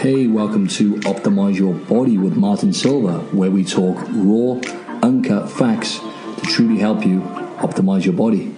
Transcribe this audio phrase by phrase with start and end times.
[0.00, 4.58] Hey, welcome to Optimize Your Body with Martin Silva, where we talk raw,
[5.02, 7.20] uncut facts to truly help you
[7.60, 8.54] optimize your body.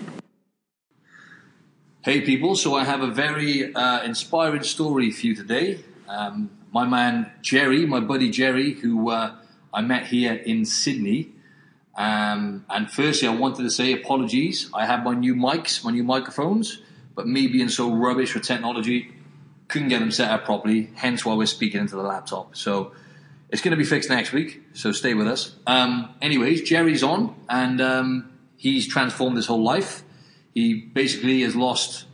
[2.03, 5.81] Hey, people, so I have a very uh, inspiring story for you today.
[6.07, 9.35] Um, my man Gerry, my buddy Gerry, who uh,
[9.75, 11.33] I met here in Sydney.
[11.97, 14.71] Um, and firstly, I wanted to say apologies.
[14.73, 16.81] I have my new mics, my new microphones,
[17.17, 19.11] but me being so rubbish with technology,
[19.73, 22.55] couldn't get them set up properly, hence why we're speaking into the laptop.
[22.55, 22.93] So
[23.49, 25.57] it's going to be fixed next week, so stay with us.
[25.67, 30.03] Um, anyways, Gerry's on, and um, he's transformed his whole life.
[30.55, 32.05] He basically has lost,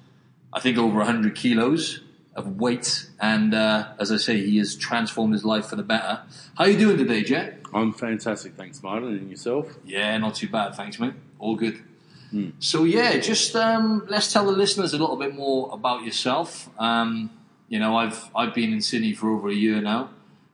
[0.52, 2.00] I think, over 100 kilos
[2.36, 6.20] of weight, and uh, as I say, he has transformed his life for the better.
[6.56, 7.58] How are you doing today, Jer?
[7.74, 9.74] I'm fantastic, thanks, Martin, and yourself?
[9.84, 11.14] Yeah, not too bad, thanks, mate.
[11.40, 11.82] All good.
[12.30, 12.50] Hmm.
[12.60, 16.68] So yeah, just um, let's tell the listeners a little bit more about yourself.
[16.78, 17.30] Um,
[17.68, 20.10] you know, I've I've been in Sydney for over a year now,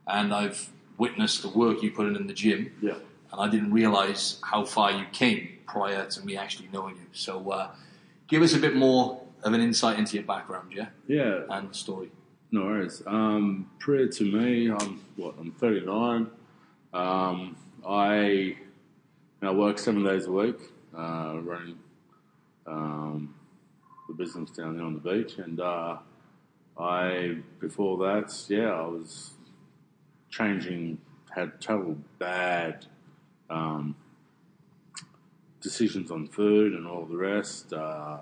[0.06, 2.72] and I've witnessed the work you put in in the gym.
[2.80, 2.94] Yeah.
[3.32, 7.06] And I didn't realise how far you came prior to me actually knowing you.
[7.12, 7.70] So, uh,
[8.28, 10.86] give us a bit more of an insight into your background, yeah.
[11.06, 11.42] Yeah.
[11.50, 12.10] And story.
[12.50, 13.02] No worries.
[13.06, 15.34] Um, prior to me, I'm what?
[15.40, 16.28] I'm 39.
[16.92, 18.56] Um, I
[19.42, 20.56] I work seven days a week,
[20.96, 21.78] uh, running
[22.66, 23.34] um,
[24.08, 25.96] the business down there on the beach, and uh,
[26.78, 29.32] I before that, yeah, I was
[30.30, 30.98] changing,
[31.34, 32.86] had total bad
[33.48, 33.94] um,
[35.60, 37.72] decisions on food and all the rest.
[37.72, 38.18] Uh,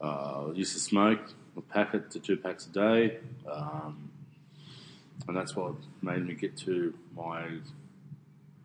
[0.00, 1.20] uh, used to smoke
[1.56, 3.18] a packet to two packs a day,
[3.50, 4.10] um,
[5.26, 7.46] and that's what made me get to my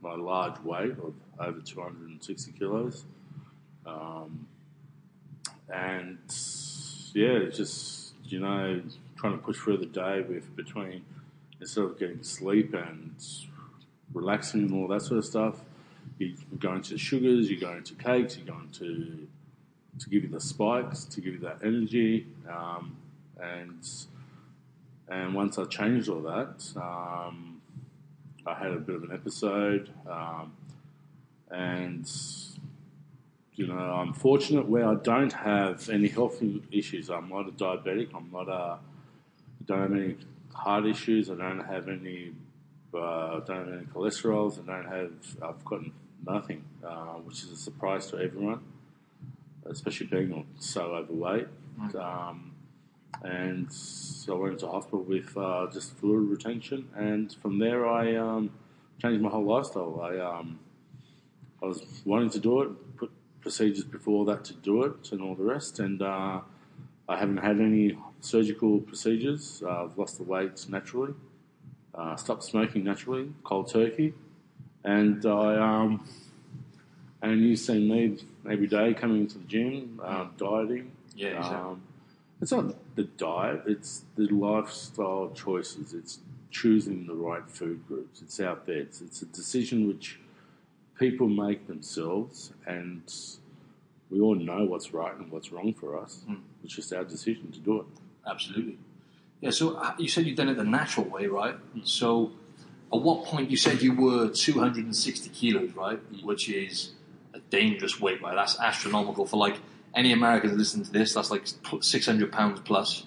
[0.01, 3.05] my large weight of over 260 kilos.
[3.85, 4.47] Um,
[5.73, 6.17] and
[7.13, 7.98] yeah, just
[8.31, 8.81] you know,
[9.17, 11.03] trying to push through the day with between
[11.59, 13.15] instead of getting sleep and
[14.13, 15.55] relaxing and all that sort of stuff,
[16.17, 19.27] you're going to sugars, you're going to cakes, you're going to
[19.99, 22.95] to give you the spikes, to give you that energy, um,
[23.41, 23.87] and
[25.09, 27.61] and once I changed all that, um,
[28.45, 30.53] I had a bit of an episode, um,
[31.49, 32.09] and
[33.59, 37.09] you know, I'm fortunate where I don't have any health issues.
[37.09, 38.07] I'm not a diabetic.
[38.15, 38.79] I'm not a.
[39.65, 40.15] Don't have any
[40.53, 41.29] heart issues.
[41.29, 42.31] I don't have any.
[42.93, 44.63] Uh, don't have any cholesterols.
[44.63, 45.11] I don't have.
[45.43, 45.81] I've got
[46.25, 48.61] nothing, uh, which is a surprise to everyone,
[49.65, 51.49] especially being so overweight.
[51.99, 52.53] Um,
[53.23, 58.15] and so I went into hospital with uh, just fluid retention, and from there I
[58.15, 58.51] um,
[59.01, 59.99] changed my whole lifestyle.
[60.01, 60.59] I um,
[61.61, 63.11] I was wanting to do it, put
[63.41, 65.79] procedures before that to do it and all the rest.
[65.79, 66.41] And uh,
[67.07, 69.63] I haven't had any surgical procedures.
[69.65, 71.13] Uh, I've lost the weight naturally,
[71.95, 74.13] uh, stopped smoking naturally, cold turkey,
[74.83, 76.07] and I um,
[77.21, 78.17] and you see me
[78.49, 80.91] every day coming to the gym, uh, dieting.
[81.15, 81.57] Yeah, exactly.
[81.57, 81.81] Um,
[82.41, 85.93] it's not the diet; it's the lifestyle choices.
[85.93, 86.19] It's
[86.51, 88.21] choosing the right food groups.
[88.21, 88.77] It's out there.
[88.77, 90.19] It's, it's a decision which
[90.99, 93.01] people make themselves, and
[94.11, 96.21] we all know what's right and what's wrong for us.
[96.29, 96.41] Mm.
[96.63, 97.85] It's just our decision to do it.
[98.27, 98.77] Absolutely.
[99.41, 99.51] Yeah.
[99.51, 101.55] So uh, you said you've done it the natural way, right?
[101.75, 101.87] Mm.
[101.87, 102.31] So
[102.93, 105.99] at what point you said you were 260 kilos, right?
[106.13, 106.23] Mm.
[106.23, 106.91] Which is
[107.33, 108.35] a dangerous weight, right?
[108.35, 109.57] That's astronomical for like
[109.95, 111.13] any Americans listening to this.
[111.13, 111.47] That's like
[111.81, 113.05] 600 pounds plus.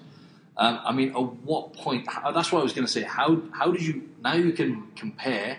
[0.57, 1.15] Um, I mean, at
[1.45, 2.07] what point?
[2.09, 3.03] How, that's what I was going to say.
[3.03, 5.59] How how did you now you can compare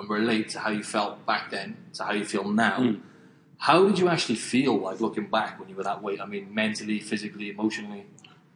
[0.00, 2.78] and relate to how you felt back then to how you feel now.
[2.78, 3.00] Mm.
[3.58, 6.20] How did you actually feel like looking back when you were that weight?
[6.20, 8.06] I mean, mentally, physically, emotionally.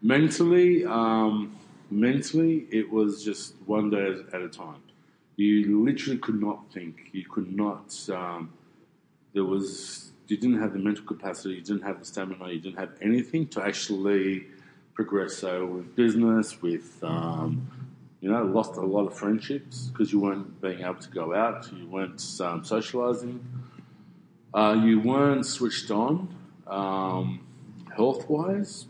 [0.00, 1.54] Mentally, um,
[1.90, 4.80] mentally, it was just one day at a time.
[5.36, 7.10] You literally could not think.
[7.12, 7.94] You could not.
[8.08, 8.52] Um,
[9.34, 10.10] there was.
[10.28, 11.56] You didn't have the mental capacity.
[11.56, 12.50] You didn't have the stamina.
[12.50, 14.46] You didn't have anything to actually
[14.94, 15.34] progress.
[15.36, 17.68] So with business, with um,
[18.24, 21.70] you know, lost a lot of friendships because you weren't being able to go out,
[21.70, 23.38] you weren't um, socialising,
[24.54, 26.34] uh, you weren't switched on.
[26.66, 27.46] Um,
[27.94, 28.86] health wise,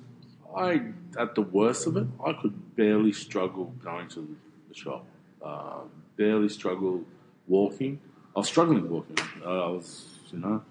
[0.57, 0.83] I,
[1.19, 4.37] at the worst of it, I could barely struggle going to
[4.69, 5.05] the shop,
[5.45, 5.81] uh,
[6.17, 7.03] barely struggle
[7.49, 7.99] walking.
[8.37, 9.19] I was struggling walking.
[9.45, 10.63] I was, you know,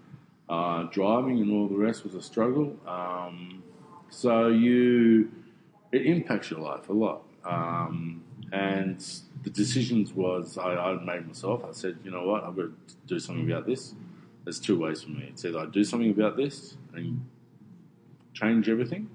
[0.48, 2.78] uh, driving and all the rest was a struggle.
[2.88, 3.62] Um,
[4.10, 5.30] so you,
[5.92, 7.24] it impacts your life a lot.
[7.44, 8.23] Um,
[8.54, 9.04] and
[9.42, 11.66] the decisions was I, I made myself.
[11.68, 12.74] I said, you know what, I've got to
[13.08, 13.96] do something about this.
[14.44, 15.26] There's two ways for me.
[15.30, 17.26] It's either I do something about this and
[18.34, 19.10] change everything,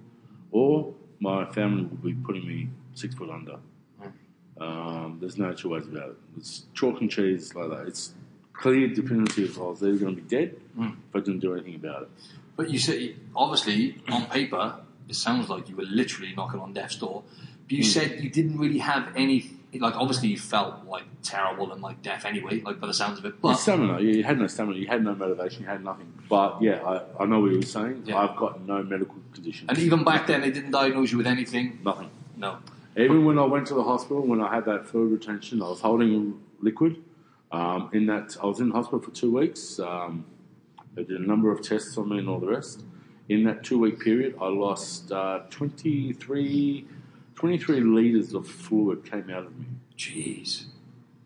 [0.51, 3.57] or my family will be putting me six foot under.
[4.61, 6.17] Um, there's no two ways about it.
[6.37, 7.87] It's chalk and cheese like that.
[7.87, 8.15] It's
[8.53, 9.63] clear, dependency definitive.
[9.63, 10.97] I was either going to be dead Mm.
[11.09, 12.09] if I didn't do anything about it.
[12.57, 16.97] But you say, obviously, on paper, it sounds like you were literally knocking on death's
[16.97, 17.23] door.
[17.69, 21.83] But you said you didn't really have any, like, obviously you felt like terrible and
[21.83, 23.29] like death anyway, like by the sounds of it.
[23.29, 26.11] Your But stamina, you had no stamina, you had no motivation, you had nothing.
[26.29, 28.05] But yeah, I, I know what you were saying.
[28.07, 28.17] Yeah.
[28.19, 29.69] I've got no medical condition.
[29.69, 31.79] and even back then, they didn't diagnose you with anything.
[31.85, 32.11] nothing.
[32.37, 32.59] No.
[32.97, 35.81] Even when I went to the hospital, when I had that fluid retention, I was
[35.81, 36.97] holding liquid.
[37.53, 39.79] Um, in that, I was in hospital for two weeks.
[39.79, 40.25] Um,
[40.95, 42.85] they did a number of tests on me and all the rest.
[43.29, 46.87] In that two week period, I lost uh, 23,
[47.39, 50.65] 23 litres of fluid came out of me Jeez.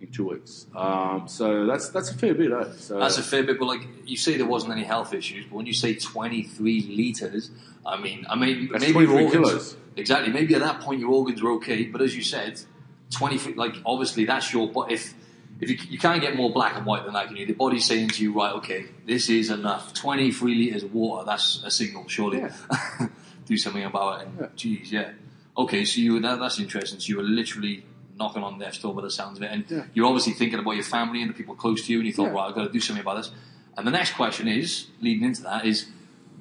[0.00, 0.67] in two weeks.
[0.76, 2.64] Um, so that's that's a fair bit, eh?
[2.76, 5.47] So, That's a fair bit, but like you say, there wasn't any health issues.
[5.47, 7.50] But when you say twenty-three liters,
[7.87, 9.76] I mean, I mean, That's maybe your 23 organs kilos.
[9.97, 10.32] exactly.
[10.32, 12.61] Maybe at that point your organs were okay, but as you said,
[13.11, 13.55] twenty.
[13.55, 14.69] Like obviously that's your.
[14.70, 15.14] But if
[15.61, 17.47] if you, you can't get more black and white than that, can you?
[17.47, 19.94] The body's saying to you, right, okay, this is enough.
[19.94, 21.25] Twenty-three liters of water.
[21.25, 22.38] That's a signal, surely.
[22.41, 22.53] Yeah.
[23.47, 24.26] Do something about it.
[24.29, 24.47] And, Yeah.
[24.56, 25.11] Geez, yeah.
[25.56, 26.99] Okay, so you that, that's interesting.
[27.00, 27.84] So you were literally
[28.19, 29.84] knocking on death's door by the sounds of it, and Yeah.
[29.94, 32.26] you're obviously thinking about your family and the people close to you, and you thought,
[32.28, 32.32] Yeah.
[32.34, 33.31] right, I've got to do something about this.
[33.76, 35.87] And the next question is, leading into that, is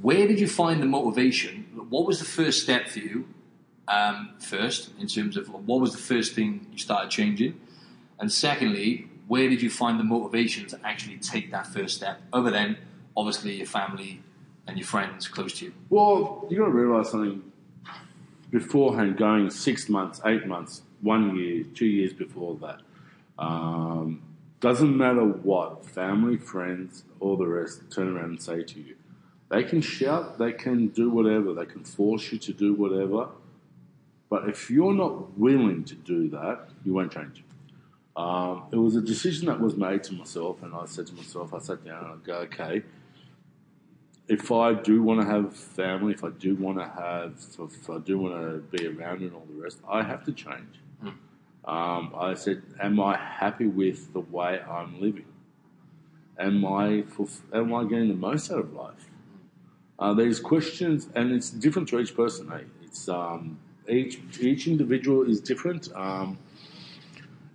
[0.01, 1.65] where did you find the motivation?
[1.89, 3.25] What was the first step for you?
[3.87, 7.59] Um, first, in terms of what was the first thing you started changing,
[8.19, 12.51] and secondly, where did you find the motivation to actually take that first step, other
[12.51, 12.77] than
[13.17, 14.21] obviously your family
[14.67, 15.73] and your friends close to you?
[15.89, 17.41] Well, you got to realise something
[18.51, 19.17] beforehand.
[19.17, 22.81] Going six months, eight months, one year, two years before that,
[23.39, 24.21] um,
[24.59, 28.95] doesn't matter what family, friends, all the rest turn around and say to you.
[29.49, 33.29] They can shout, they can do whatever, they can force you to do whatever.
[34.29, 37.43] But if you're not willing to do that, you won't change.
[38.15, 41.53] Um, it was a decision that was made to myself, and I said to myself,
[41.53, 42.83] I sat down and I go, okay,
[44.31, 47.97] if I do want to have family, if I do want to have, if I
[47.97, 50.79] do want to be around and all the rest, I have to change.
[51.65, 55.25] Um, I said, am I happy with the way I'm living?
[56.39, 57.03] Am I,
[57.53, 59.09] am I getting the most out of life?
[59.99, 62.49] Uh, these questions, and it's different to each person.
[62.53, 62.61] Eh?
[62.85, 66.39] It's um, each each individual is different, um,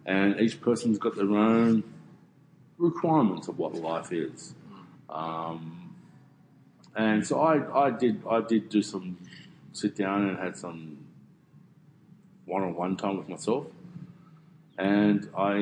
[0.05, 1.83] and each person's got their own
[2.79, 4.55] requirements of what life is.
[5.09, 5.86] Um,
[6.97, 9.19] and so I, I did I did do some
[9.73, 10.99] sit down and had some
[12.47, 13.67] one on one time with myself,
[14.79, 15.57] and I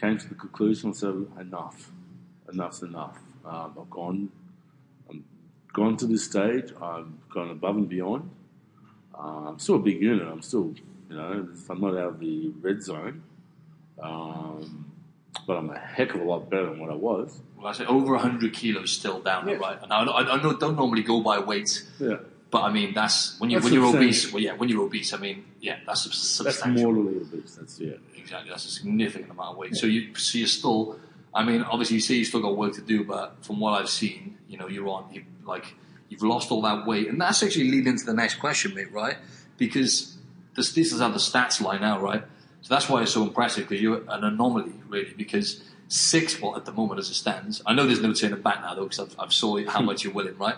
[0.00, 1.90] came to the conclusion said enough,
[2.50, 3.18] enough's enough.
[3.44, 4.30] Um, I've gone,
[5.10, 5.24] I'm
[5.72, 6.72] gone to this stage.
[6.80, 8.30] I've gone above and beyond.
[9.14, 10.26] Uh, I'm still a big unit.
[10.26, 10.74] I'm still,
[11.10, 13.22] you know, I'm not out of the red zone,
[14.00, 14.91] um,
[15.46, 17.40] but I'm a heck of a lot better than what I was.
[17.56, 19.54] Well, I say over 100 kilos still down Yeah.
[19.56, 19.78] right?
[19.82, 22.16] And I, I, I don't normally go by weight, Yeah.
[22.50, 24.32] but I mean that's when you That's when you're obese.
[24.32, 26.92] Well, yeah, when you're obese, I mean, yeah, that's sub- That's substantial.
[26.92, 27.54] mortally obese.
[27.56, 27.94] That's yeah.
[28.16, 29.74] Exactly, that's a significant amount of weight.
[29.76, 30.98] So you so you're still.
[31.34, 33.88] I mean, obviously, you say you still got work to do, but from what I've
[33.88, 35.12] seen, you know, you're on.
[35.12, 35.74] You, like
[36.08, 38.92] you've lost all that weight, and that's actually leading into the next question, mate.
[38.92, 39.16] Right?
[39.58, 40.16] Because
[40.54, 42.22] this this is how the stats line out, right?
[42.62, 45.12] So that's why it's so impressive because you're an anomaly, really.
[45.16, 48.60] Because six, well, at the moment as it stands, I know there's no turning back
[48.62, 50.56] now though, because I've, I've saw how much you're willing, right?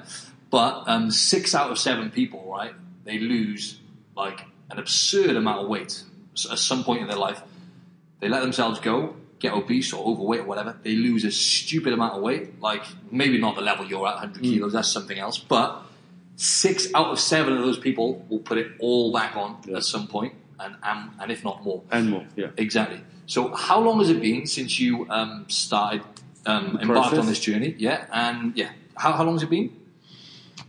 [0.51, 2.73] But um, six out of seven people, right,
[3.05, 3.81] they lose
[4.17, 6.03] like an absurd amount of weight
[6.51, 7.41] at some point in their life.
[8.21, 10.77] They let themselves go, get obese or overweight or whatever.
[10.83, 14.43] They lose a stupid amount of weight, like maybe not the level you're at, 100
[14.43, 14.73] kilos.
[14.73, 15.39] That's something else.
[15.39, 15.83] But
[16.37, 19.79] six out of seven of those people will put it all back on Yeah.
[19.79, 21.83] at some point, and and, and if not more.
[21.91, 22.49] And more, yeah.
[22.57, 23.01] Exactly.
[23.27, 26.03] So, how long has it been since you um, started
[26.47, 27.19] um, embarked process?
[27.19, 27.75] on this journey?
[27.79, 29.75] Yeah, and yeah, how, how long has it been?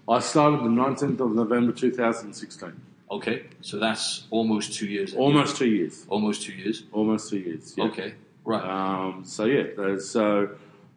[0.07, 2.73] I started the 19th of November 2016.
[3.11, 5.13] Okay, so that's almost two years.
[5.13, 6.05] Almost two years.
[6.09, 6.83] almost two years.
[6.91, 7.73] Almost two years.
[7.77, 7.85] Yeah.
[7.85, 8.13] Okay,
[8.45, 8.63] right.
[8.63, 10.49] Um, so yeah, so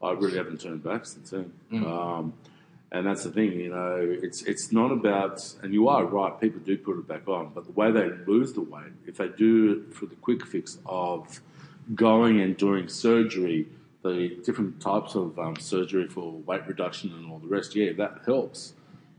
[0.03, 1.53] I really haven't turned back since then.
[1.73, 1.87] Mm.
[1.87, 2.33] Um,
[2.91, 6.61] and that's the thing, you know, it's it's not about, and you are right, people
[6.61, 9.73] do put it back on, but the way they lose the weight, if they do
[9.73, 11.41] it for the quick fix of
[11.95, 13.67] going and doing surgery,
[14.03, 18.21] the different types of um, surgery for weight reduction and all the rest, yeah, that
[18.25, 18.73] helps.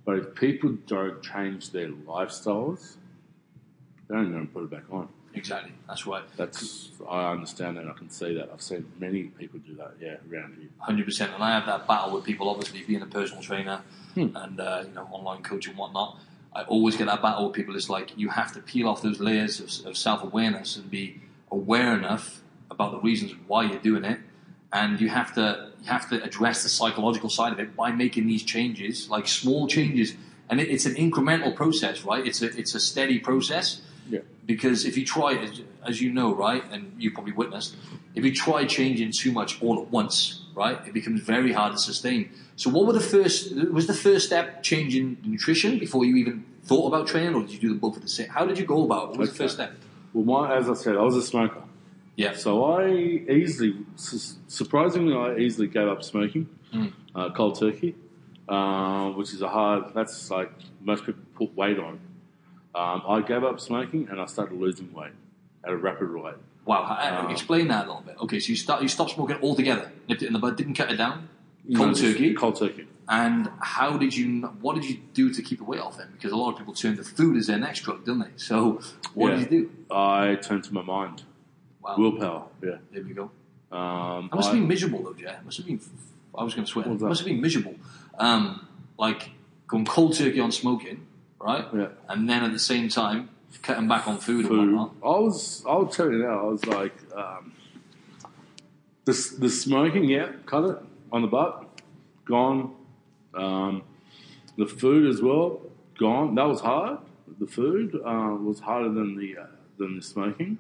[0.04, 2.96] But if people don't change their lifestyles,
[4.08, 5.08] they don't going to put it back on.
[5.34, 5.72] Exactly.
[5.88, 6.24] That's right.
[6.38, 7.88] That's I understand that.
[7.88, 8.50] I can see that.
[8.54, 9.94] I've seen many people do that.
[10.02, 10.70] Yeah, around here.
[10.80, 12.50] Hundred percent, and I have that battle with people.
[12.50, 13.82] Obviously, being a personal trainer
[14.16, 14.36] Hmm.
[14.36, 16.18] and uh, you know online coach and whatnot,
[16.56, 17.76] I always get that battle with people.
[17.76, 21.22] It's like you have to peel off those layers of, of self awareness and be
[21.52, 24.20] aware enough about the reasons why you're doing it,
[24.74, 28.28] and you have to you have to address the psychological side of it by making
[28.28, 30.16] these changes, like small changes.
[30.50, 32.26] And it, it's an incremental process, right?
[32.26, 34.20] It's a it's a steady process Yeah.
[34.46, 37.76] because if you try, as, as you know, right, and you probably witnessed,
[38.16, 41.78] if you try changing too much all at once, right, it becomes very hard to
[41.80, 42.30] sustain.
[42.56, 43.54] So, what were the first?
[43.72, 47.60] Was the first step changing nutrition before you even thought about training, or did you
[47.60, 48.28] do the both at the same?
[48.30, 49.04] How did you go about?
[49.04, 49.10] it?
[49.12, 49.74] What was the first step?
[50.14, 51.62] Well, my, as I said, I was a smoker.
[52.16, 52.34] Yeah.
[52.36, 53.76] So I easily,
[54.48, 56.92] surprisingly, I easily gave up smoking, Mm.
[57.16, 57.96] uh, cold turkey,
[58.48, 59.94] uh, which is a hard.
[59.96, 60.52] That's like
[60.82, 62.00] most people put weight on.
[62.76, 65.12] Um, I gave up smoking and I started losing weight
[65.64, 66.36] at a rapid rate.
[66.66, 66.84] Wow.
[67.26, 68.16] Um, explain that a little bit.
[68.22, 70.92] Okay, so you start you stopped smoking altogether, nipped it in the bud, didn't cut
[70.92, 71.30] it down.
[71.76, 72.34] Cold No, turkey.
[72.36, 72.88] Cold turkey.
[73.08, 74.42] And how did you?
[74.62, 76.10] What did you do to keep the weight off then?
[76.14, 78.30] Because a lot of people turn to food as their next drug, don't they?
[78.36, 78.82] So
[79.16, 79.40] what Yeah.
[79.40, 79.72] did you do?
[79.96, 81.24] I turned to my mind,
[81.82, 81.96] Wow.
[81.98, 82.44] willpower.
[82.64, 82.78] Yeah.
[82.92, 83.32] there we go.
[83.76, 85.40] Um, It must I- have been miserable though, Jeff.
[85.40, 85.80] It must have been.
[86.38, 86.84] I was going to swear.
[86.86, 87.08] What It was that?
[87.10, 87.76] must have been miserable.
[88.20, 88.68] Um,
[89.00, 89.32] like
[89.68, 91.06] going cold turkey on smoking,
[91.40, 91.66] right?
[91.74, 91.88] Yeah.
[92.08, 93.30] And then at the same time
[93.62, 94.96] cutting back on food, and whatnot.
[95.04, 97.54] I was, I'll tell you now, I was like, um,
[99.06, 100.78] the, the smoking, yeah, cut it
[101.12, 101.82] on the butt,
[102.26, 102.76] gone.
[103.34, 103.84] Um,
[104.58, 105.62] the food as well,
[105.98, 106.36] gone.
[106.36, 107.00] That was hard.
[107.40, 109.46] The food uh, was harder than the uh,
[109.78, 110.58] than the smoking.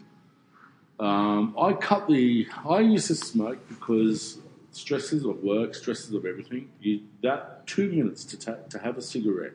[0.99, 2.47] Um, I cut the.
[2.67, 4.37] I used to smoke because
[4.71, 6.69] stresses of work, stresses of everything.
[6.79, 9.53] You, that two minutes to ta- to have a cigarette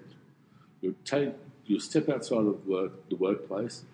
[0.84, 1.32] You'll take,
[1.64, 3.84] you'll step outside of work, the workplace.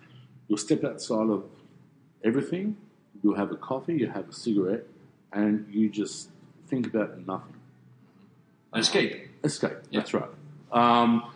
[0.49, 1.45] You'll step outside of
[2.25, 2.77] everything.
[3.23, 3.95] You'll have a coffee.
[3.95, 4.87] You have a cigarette,
[5.33, 6.31] and you just
[6.67, 7.55] think about nothing.
[8.75, 9.29] Escape.
[9.45, 9.79] Escape.
[9.91, 10.01] Yeah.
[10.01, 10.31] That's right.
[10.73, 11.31] Um,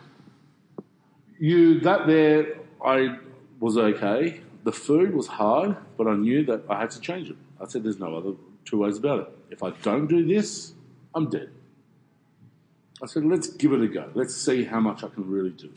[1.39, 3.17] you that there, I
[3.61, 4.41] was okay.
[4.65, 7.37] The food was hard, but I knew that I had to change it.
[7.61, 8.33] I said, "There's no other
[8.65, 9.29] two ways about it.
[9.51, 10.73] If I don't do this,
[11.13, 11.49] I'm dead."
[13.01, 14.09] I said, "Let's give it a go.
[14.13, 15.71] Let's see how much I can really do."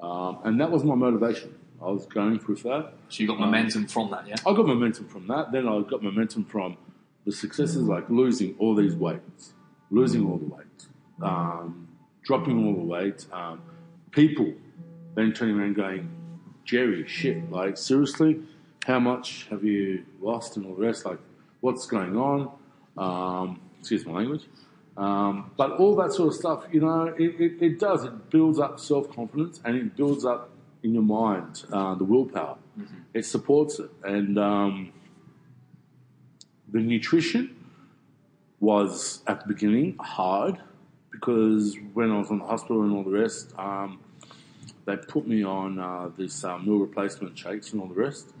[0.00, 1.54] Um, and that was my motivation.
[1.82, 2.92] I was going through that.
[3.08, 4.36] So you got momentum from that, yeah.
[4.46, 5.50] I got momentum from that.
[5.50, 6.76] Then I got momentum from
[7.24, 9.52] the successes like losing all these weights,
[9.90, 10.86] losing all the weight,
[11.22, 11.88] um,
[12.22, 13.26] dropping all the weight.
[13.32, 13.62] Um,
[14.10, 14.52] people
[15.14, 16.10] then turning around going,
[16.64, 18.40] Gerry, shit, like seriously,
[18.86, 21.04] how much have you lost and all the rest?
[21.04, 21.18] Like,
[21.60, 22.50] what's going on?
[22.96, 24.44] Um, excuse my language.
[25.00, 28.04] Um, but all that sort of stuff, you know, it, it, it does.
[28.04, 30.50] It builds up self confidence and it builds up
[30.82, 32.58] in your mind uh, the willpower.
[33.14, 33.90] It supports it.
[34.04, 34.92] And um,
[36.70, 37.56] the nutrition
[38.60, 40.60] was at the beginning hard
[41.10, 44.00] because when I was in the hospital and all the rest, um,
[44.84, 48.34] they put me on uh, this uh, meal replacement shakes and all the rest.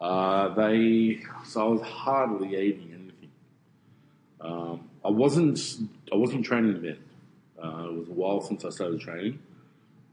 [0.00, 3.30] Uh, they so I was hardly eating anything.
[4.40, 5.58] Um, I wasn't
[6.12, 6.98] I wasn't training then.
[7.62, 9.38] Uh, it was a while since I started training,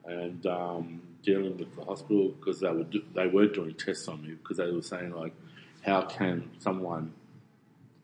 [0.06, 4.22] and um, dealing with the hospital because they were do, they were doing tests on
[4.22, 5.34] me because they were saying like,
[5.86, 7.14] how can someone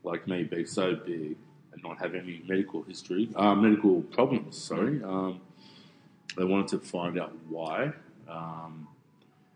[0.04, 1.36] like me be so big
[1.74, 4.58] and not have any medical history, uh, medical problems?
[4.58, 5.42] Sorry, um,
[6.38, 7.94] they wanted to find out why,
[8.28, 8.88] um,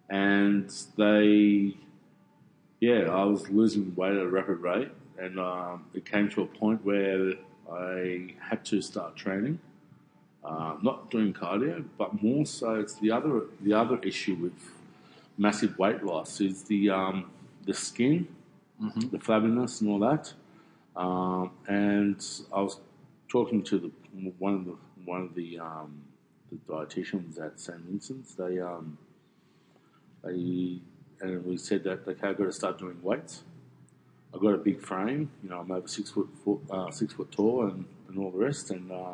[0.10, 1.76] and they,
[2.80, 6.46] yeah, I was losing weight at a rapid rate, and um, it came to a
[6.46, 7.34] point where
[7.72, 9.60] I had to start training.
[10.44, 14.54] Uh, not doing cardio, but more so it's the other the other issue with
[15.38, 17.30] massive weight loss is the um,
[17.66, 18.28] the skin,
[19.12, 20.34] the flabbiness, and all that.
[20.96, 22.80] Um, and I was
[23.28, 23.92] talking to the
[24.40, 26.02] one of the one of the um,
[26.50, 28.34] the dietitians at St Vincent's.
[28.36, 28.98] They um,
[30.24, 30.80] they
[31.22, 33.44] and we said that okay, I've got to start doing weights.
[34.34, 37.32] I've got a big frame, you know, I'm over six foot, foot uh, six foot
[37.32, 39.14] tall, and, and all the rest, and uh,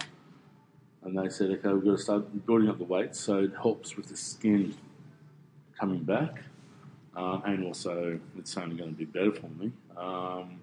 [1.03, 3.95] and they said, okay, we've got to start building up the weight so it helps
[3.95, 4.75] with the skin
[5.79, 6.41] coming back,
[7.15, 9.71] um, and also it's only going to be better for me.
[9.95, 10.59] Um,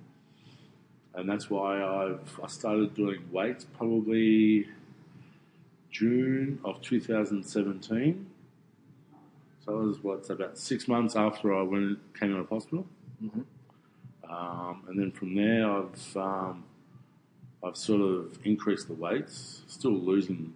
[1.14, 4.68] and that's why I've I started doing weights probably
[5.90, 8.26] June of 2017.
[9.64, 12.86] So it was what's about six months after I went came out of hospital,
[14.32, 16.64] um, and then from there I've um,
[17.64, 20.54] I've sort of increased the weights, still losing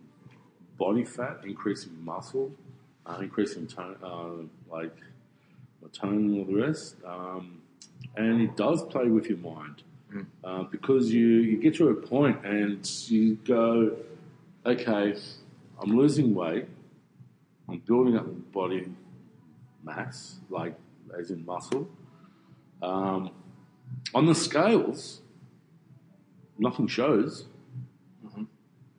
[0.78, 2.50] body fat, increasing muscle,
[3.06, 4.97] uh, increasing tone, uh, like
[5.80, 6.97] my tone and all the rest.
[7.04, 7.62] Um,
[8.16, 9.83] and it does play with your mind
[10.42, 13.97] uh, because you, you get to a point and you go,
[14.64, 15.14] okay,
[15.80, 16.66] I'm losing weight,
[17.68, 18.88] I'm building up body
[19.83, 20.75] mass, like
[21.18, 21.88] as in muscle.
[22.83, 23.30] Um,
[24.16, 25.20] on the scales,
[26.58, 27.44] nothing shows.
[28.26, 28.44] Mm-hmm.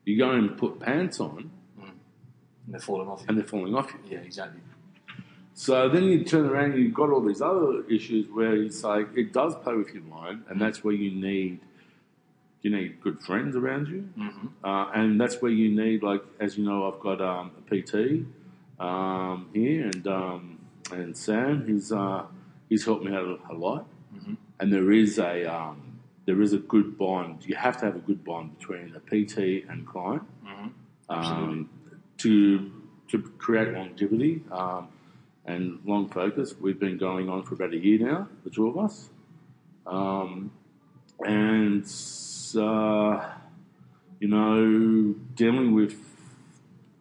[0.05, 1.49] You go and put pants on,
[1.81, 3.21] And they're falling off.
[3.27, 3.99] and they're falling off you.
[4.17, 4.61] yeah, exactly.
[5.53, 9.07] So then you turn around and you've got all these other issues where it's like
[9.15, 11.59] it does play with your mind, and that's where you need
[12.61, 14.47] you need good friends around you, Mm-hmm.
[14.63, 17.93] uh, and that's where you need like as you know I've got um, a PT
[18.79, 20.59] um, here, and um,
[20.91, 22.25] and Sam he's uh,
[22.69, 23.83] he's helped me out a, a lot,
[24.15, 24.35] Mm-hmm.
[24.59, 27.45] And there is a um, there is a good bond.
[27.45, 30.67] You have to have a good bond between a PT and client Mm-hmm.
[31.09, 31.69] Um,
[32.17, 32.71] to
[33.09, 34.89] to create longevity um,
[35.45, 36.53] and long focus.
[36.59, 39.09] We've been going on for about a year now, the two of us,
[39.85, 40.51] um,
[41.25, 41.85] and
[42.57, 43.29] uh,
[44.19, 45.95] you know, dealing with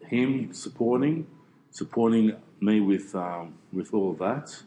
[0.06, 1.26] him supporting
[1.70, 4.62] supporting me with um, with all of that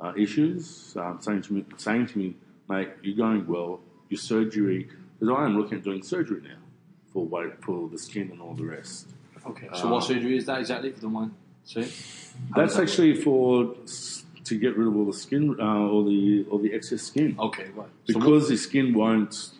[0.00, 2.34] uh, issues, um, saying to me saying to me,
[2.68, 3.80] mate, you're going well.
[4.08, 4.88] Your surgery,
[5.18, 6.56] because I am looking at doing surgery now
[7.12, 9.08] for weight, for the skin and all the rest.
[9.46, 9.68] Okay.
[9.74, 10.90] So what surgery is that exactly?
[10.90, 11.88] Don't mind saying.
[12.54, 13.74] How That's that actually for
[14.44, 17.36] to get rid of all the skin, uh, all the all the excess skin.
[17.38, 17.88] Okay, right.
[18.06, 19.50] So because the skin won't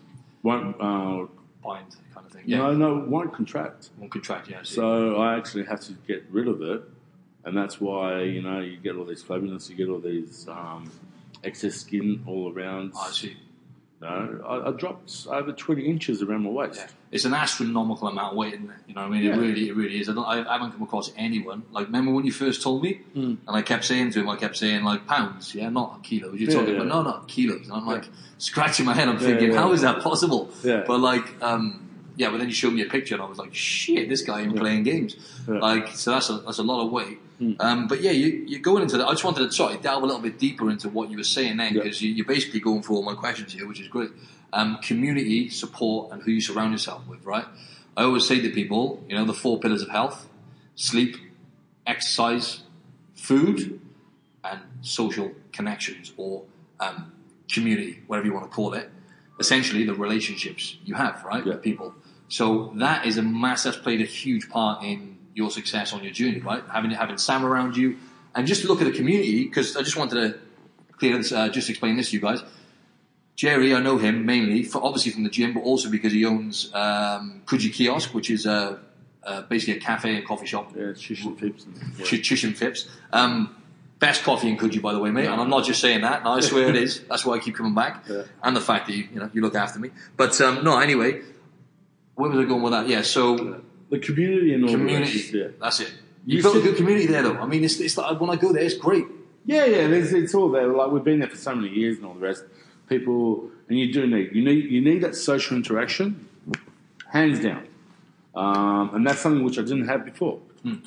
[0.43, 1.27] won't uh,
[1.63, 2.43] bind kind of thing.
[2.47, 2.59] Yeah.
[2.59, 3.91] no no won't contract.
[3.99, 4.49] Won't contract.
[4.49, 4.61] Yeah.
[4.61, 4.63] I.
[4.65, 6.83] So I actually have to get rid of it,
[7.45, 10.91] and that's why you know you get all these flabbiness, you get all these um,
[11.43, 12.93] excess skin all around.
[12.99, 13.37] I see.
[14.03, 16.77] No, I, I dropped over twenty inches around my waist.
[16.81, 16.87] Yeah.
[17.13, 18.77] It's an astronomical amount of weight, isn't it?
[18.87, 19.23] You know what I mean?
[19.25, 19.35] Yeah.
[19.35, 20.09] It really, it really is.
[20.09, 21.87] I, don't, I haven't come across anyone like.
[21.87, 23.37] Remember when you first told me, Mm.
[23.47, 26.41] and I kept saying to him, I kept saying like pounds, yeah, not kilos.
[26.41, 27.65] You're Yeah, talking about no, not kilos.
[27.65, 28.05] And I'm like
[28.39, 29.07] scratching my head.
[29.09, 30.51] I'm thinking, how is that possible?
[30.65, 30.85] Yeah.
[30.87, 32.31] But like, um, yeah.
[32.31, 34.55] But then you showed me a picture, and I was like, shit, this guy ain't
[34.55, 34.61] Yeah.
[34.61, 35.17] playing games.
[35.49, 35.59] Yeah.
[35.59, 37.19] Like, so that's a that's a lot of weight.
[37.41, 37.57] Mm.
[37.61, 39.07] Um, but yeah, you, you're going into that.
[39.07, 41.57] I just wanted to sorry delve a little bit deeper into what you were saying
[41.57, 41.83] then, Yeah.
[41.83, 44.11] because you, you're basically going through all my questions here, which is great.
[44.53, 47.47] Um, community support and who you surround yourself with, right?
[47.97, 50.29] I always say to people, you know, the four pillars of health:
[50.75, 51.17] sleep,
[51.87, 52.63] exercise,
[53.15, 53.81] food,
[54.45, 56.45] and social connections or
[56.79, 57.13] um,
[57.51, 58.91] community, whatever you want to call it.
[59.39, 61.55] Essentially, the relationships you have, right, Yeah.
[61.55, 61.95] with people.
[62.31, 63.65] So that is a mass.
[63.65, 66.63] That's played a huge part in your success on your journey, right?
[66.73, 67.99] Having having Sam around you,
[68.35, 69.45] and just look at the community.
[69.45, 70.39] Because I just wanted to
[70.97, 72.43] clear this, uh, just explain this to you guys.
[73.37, 76.73] Gerry, I know him mainly for obviously from the gym, but also because he owns
[76.75, 81.65] um, Kiosk, which is uh, basically a cafe and coffee shop Yeah, shish and fips.
[81.65, 82.05] And, yeah.
[82.05, 82.89] Chish and Phipps.
[83.13, 83.57] Um,
[83.99, 85.27] best coffee in Coogee, by the way, mate.
[85.27, 86.25] And I'm not just saying that.
[86.25, 87.01] No, I swear it is.
[87.09, 88.05] That's why I keep coming back.
[88.09, 88.23] Yeah.
[88.43, 89.91] And the fact that you, you know, you look after me.
[90.17, 91.21] But um, no, anyway,
[92.21, 92.87] where was I going with that?
[92.89, 93.25] Yeah, so
[93.91, 95.19] The community and all the community.
[95.19, 95.49] rest, yeah.
[95.61, 95.93] That's it.
[96.27, 97.39] You've You got a good community there, though.
[97.45, 99.07] I mean, it's, it's like when I go there, it's great.
[99.47, 100.67] Yeah, yeah, there's, it's all there.
[100.69, 102.45] Like we've been there for so many years and all the rest.
[102.89, 106.29] People, and you do need you need you need that social interaction,
[107.13, 107.67] hands down.
[108.35, 110.41] Um, and that's something which I didn't have before.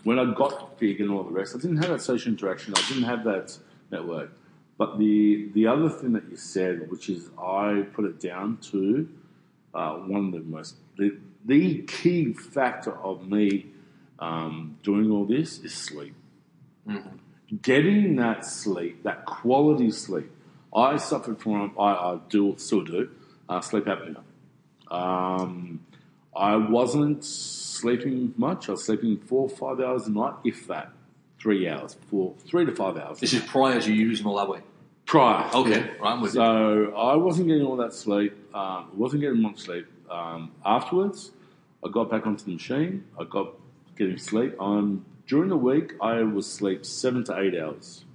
[0.04, 2.74] When I got big and all the rest, I didn't have that social interaction.
[2.78, 3.58] I didn't have that
[3.92, 4.30] network.
[4.78, 9.08] But the the other thing that you said, which is I put it down to
[9.74, 13.68] uh, one of the most the, the key factor of me
[14.20, 16.16] um, doing all this is sleep
[17.62, 20.32] getting that sleep, that quality sleep.
[20.76, 23.10] I suffered from, I, I do, still do,
[23.48, 24.22] uh, sleep apnea.
[24.90, 25.86] Um,
[26.36, 28.70] I wasn't sleeping much.
[28.70, 30.92] I was sleeping four or five hours a night, if that.
[31.40, 33.20] Three hours, four, three to five hours.
[33.20, 34.64] This is prior to you using all that weight.
[35.06, 35.54] prior.
[35.54, 35.88] Okay, yeah.
[36.00, 36.40] right, I'm with you.
[36.40, 38.34] So I wasn't getting all that sleep.
[38.54, 39.88] Um, wasn't getting much sleep.
[40.10, 41.32] Um, afterwards,
[41.84, 43.06] I got back onto the machine.
[43.20, 43.54] I got
[43.98, 44.56] getting sleep.
[44.60, 48.06] Um, during the week, I was sleep seven to eight hours.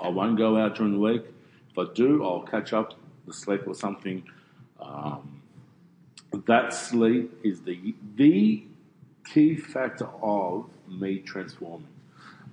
[0.00, 1.22] I won't go out during the week.
[1.70, 2.94] If I do, I'll catch up
[3.26, 4.22] the sleep or something.
[4.80, 5.42] Um,
[6.46, 8.64] that sleep is the the
[9.24, 11.93] key factor of me transforming.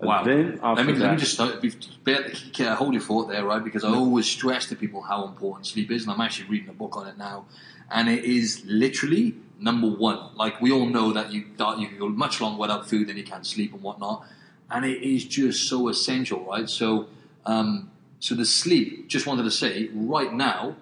[0.01, 0.23] Wow.
[0.23, 3.29] Then after let me that, let me just start, be- bear- uh, hold your thought
[3.29, 3.63] there, right?
[3.63, 6.73] Because I always stress to people how important sleep is, and I'm actually reading a
[6.73, 7.45] book on it now,
[7.89, 10.35] and it is literally number one.
[10.35, 13.17] Like we all know that you that you can go much longer without food than
[13.17, 14.25] you can sleep and whatnot,
[14.71, 16.69] and it is just so essential, right?
[16.69, 17.07] So,
[17.45, 19.07] um, so the sleep.
[19.07, 20.75] Just wanted to say, right now,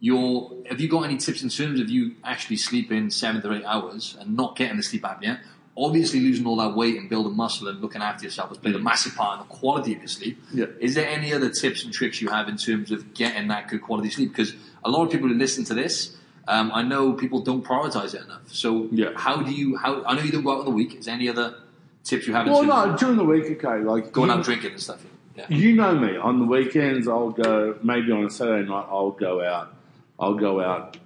[0.00, 3.64] you're, have you got any tips in terms of you actually sleeping seven to eight
[3.64, 5.40] hours and not getting the sleep apnea?
[5.78, 8.78] Obviously, losing all that weight and building muscle and looking after yourself has played a
[8.78, 10.42] massive part in the quality of your sleep.
[10.52, 10.66] Yeah.
[10.80, 13.82] Is there any other tips and tricks you have in terms of getting that good
[13.82, 14.30] quality sleep?
[14.30, 16.16] Because a lot of people who listen to this,
[16.48, 18.42] um, I know people don't prioritize it enough.
[18.46, 19.10] So, Yeah.
[19.16, 19.76] how do you?
[19.76, 20.94] How I know you don't go out on the week.
[20.94, 21.54] Is there any other
[22.04, 24.44] tips you have in Well, terms no, of during the week, okay, like going out
[24.44, 25.04] drinking and stuff?
[25.36, 25.44] Yeah.
[25.50, 26.16] You know me.
[26.16, 27.76] On the weekends, I'll go.
[27.82, 29.74] Maybe on a Saturday night, I'll go out.
[30.18, 30.96] I'll go out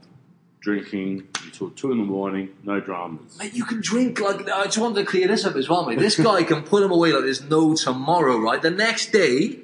[0.60, 2.50] drinking until two in the morning.
[2.62, 3.38] No dramas.
[3.38, 5.98] Mate, you can drink like I just wanted to clear this up as well, mate.
[5.98, 8.60] This guy can put him away like there's no tomorrow, right?
[8.60, 9.58] The next day,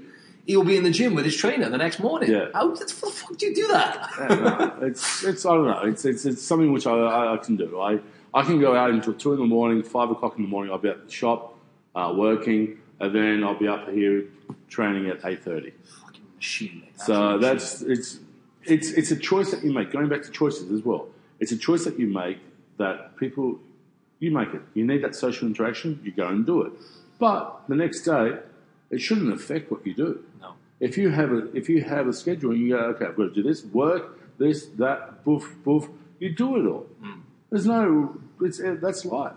[0.46, 2.30] he'll be in the gym with his trainer the next morning.
[2.30, 2.48] Yeah.
[2.54, 4.10] How the fuck do you do that?
[4.18, 5.82] Yeah, no, it's it's I don't know.
[5.84, 7.80] It's it's, it's something which I, I, I can do.
[7.80, 8.00] I
[8.34, 10.72] I can go out until two in the morning, five o'clock in the morning.
[10.72, 11.58] I'll be at the shop
[11.94, 14.24] uh, working, and then I'll be up here
[14.68, 15.72] training at eight thirty.
[16.00, 17.00] Fucking machine, mate.
[17.00, 18.20] So Absolute that's it's
[18.70, 19.92] it's it's a choice that you make.
[19.92, 21.08] Going back to choices as well,
[21.40, 22.38] it's a choice that you make
[22.78, 23.58] that people
[24.18, 24.62] you make it.
[24.74, 26.00] You need that social interaction.
[26.02, 26.72] You go and do it.
[27.18, 28.38] But the next day,
[28.90, 30.24] it shouldn't affect what you do.
[30.40, 30.54] No.
[30.80, 33.24] If you have a if you have a schedule and you go, okay, I've got
[33.24, 36.86] to do this work, this, that, boof, boof, you do it all.
[37.50, 39.34] There's no it's uh, that's life.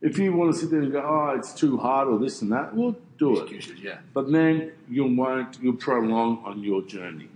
[0.00, 2.52] If you want to sit there and go, oh, it's too hard or this and
[2.52, 3.78] that, well, do it.
[3.78, 3.98] Yeah.
[4.12, 7.28] But then you won't you'll prolong on your journey,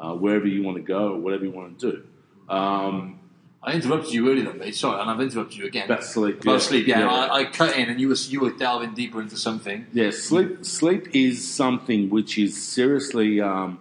[0.00, 2.04] uh, wherever you want to go or whatever you want to do.
[2.52, 3.20] Um,
[3.62, 4.76] I interrupted you earlier, though, mate.
[4.76, 5.86] Sorry, and I've interrupted you again.
[5.86, 6.42] about sleep.
[6.42, 6.58] About yeah.
[6.58, 7.00] sleep, yeah.
[7.00, 7.08] yeah.
[7.08, 9.86] I, I cut in, and you were you were delving deeper into something.
[9.92, 10.66] Yeah, sleep.
[10.66, 13.40] Sleep is something which is seriously.
[13.40, 13.78] Um,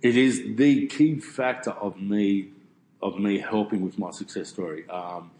[0.00, 2.50] it is the key factor of me,
[3.02, 4.88] of me helping with my success story.
[4.88, 5.32] Um,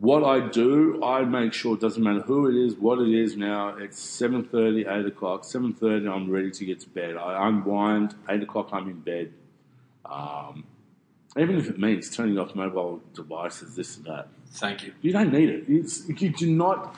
[0.00, 3.36] what I do, I make sure it doesn't matter who it is, what it is.
[3.36, 5.44] Now it's 7.30, 8 o'clock.
[5.44, 7.16] Seven thirty, I'm ready to get to bed.
[7.16, 8.14] I unwind.
[8.28, 9.32] Eight o'clock, I'm in bed.
[10.04, 10.64] Um,
[11.36, 14.28] even if it means turning off mobile devices, this and that.
[14.52, 14.94] Thank you.
[15.02, 15.64] You don't need it.
[15.68, 16.96] It's, you do not.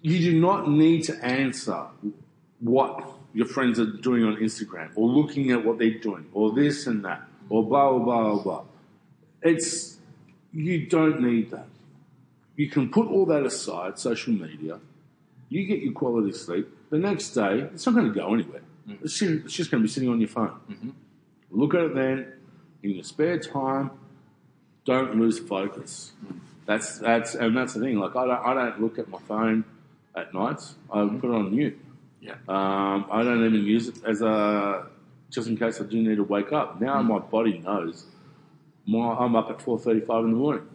[0.00, 1.86] You do not need to answer
[2.58, 6.86] what your friends are doing on Instagram or looking at what they're doing or this
[6.86, 8.42] and that or blah blah blah blah.
[8.42, 8.62] blah.
[9.42, 9.98] It's
[10.52, 11.66] you don't need that.
[12.62, 13.98] You can put all that aside.
[13.98, 14.78] Social media.
[15.48, 16.68] You get your quality sleep.
[16.90, 18.62] The next day, it's not going to go anywhere.
[18.88, 19.04] Mm-hmm.
[19.04, 20.60] It's, just, it's just going to be sitting on your phone.
[20.70, 20.90] Mm-hmm.
[21.50, 22.32] Look at it then
[22.84, 23.90] in your spare time.
[24.84, 26.12] Don't lose focus.
[26.64, 27.98] That's that's and that's the thing.
[27.98, 29.64] Like I don't I don't look at my phone
[30.14, 30.76] at nights.
[30.92, 31.18] I mm-hmm.
[31.18, 31.78] put it on mute.
[32.20, 32.36] Yeah.
[32.48, 34.86] Um, I don't even use it as a
[35.30, 36.80] just in case I do need to wake up.
[36.80, 38.06] Now my body knows.
[38.86, 40.68] My, I'm up at four thirty-five in the morning.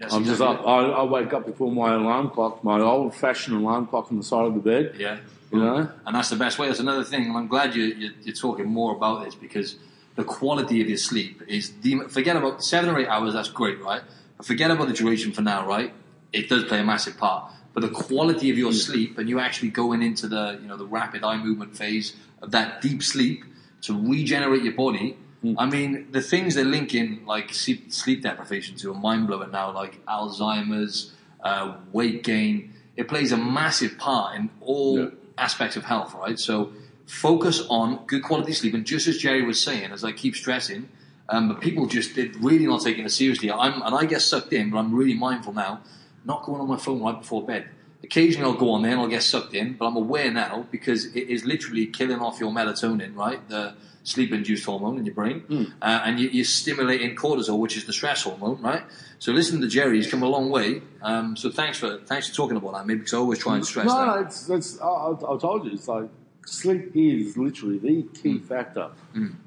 [0.00, 0.66] I'm just up.
[0.66, 4.44] I, I wake up before my alarm clock, my old-fashioned alarm clock on the side
[4.44, 4.96] of the bed.
[4.98, 5.18] Yeah.
[5.52, 6.66] You know, And that's the best way.
[6.66, 7.26] That's another thing.
[7.26, 9.76] And I'm glad you, you, you're talking more about this because
[10.16, 11.72] the quality of your sleep is
[12.08, 13.34] forget about seven or eight hours.
[13.34, 14.02] That's great, right?
[14.36, 15.92] But forget about the duration for now, right?
[16.32, 17.52] It does play a massive part.
[17.72, 18.76] But the quality of your hmm.
[18.76, 22.50] sleep and you actually going into the you know the rapid eye movement phase of
[22.50, 23.44] that deep sleep
[23.82, 25.16] to regenerate your body.
[25.58, 29.72] I mean, the things they're linking like sleep, sleep deprivation to are mind blowing now,
[29.72, 32.72] like Alzheimer's, uh, weight gain.
[32.96, 35.08] It plays a massive part in all Yeah.
[35.38, 36.38] aspects of health, right?
[36.38, 36.72] So
[37.06, 38.74] focus on good quality sleep.
[38.74, 40.88] And just as Gerry was saying, as I keep stressing,
[41.28, 43.50] um, but people just they're really not taking it seriously.
[43.50, 45.80] I'm, and I get sucked in, but I'm really mindful now,
[46.24, 47.68] not going on my phone right before bed.
[48.06, 51.06] Occasionally I'll go on there and I'll get sucked in, but I'm aware now because
[51.06, 53.46] it is literally killing off your melatonin, right?
[53.48, 55.42] The sleep-induced hormone in your brain,
[55.82, 58.84] uh, and you, you're stimulating cortisol, which is the stress hormone, right?
[59.18, 60.82] So listen to Gerry; he's come a long way.
[61.02, 63.66] Um, so thanks for thanks for talking about that, maybe because I always try and
[63.66, 64.06] stress no, that.
[64.06, 66.08] no, it's, it's I, I told you, it's like
[66.46, 68.90] sleep is literally the key factor.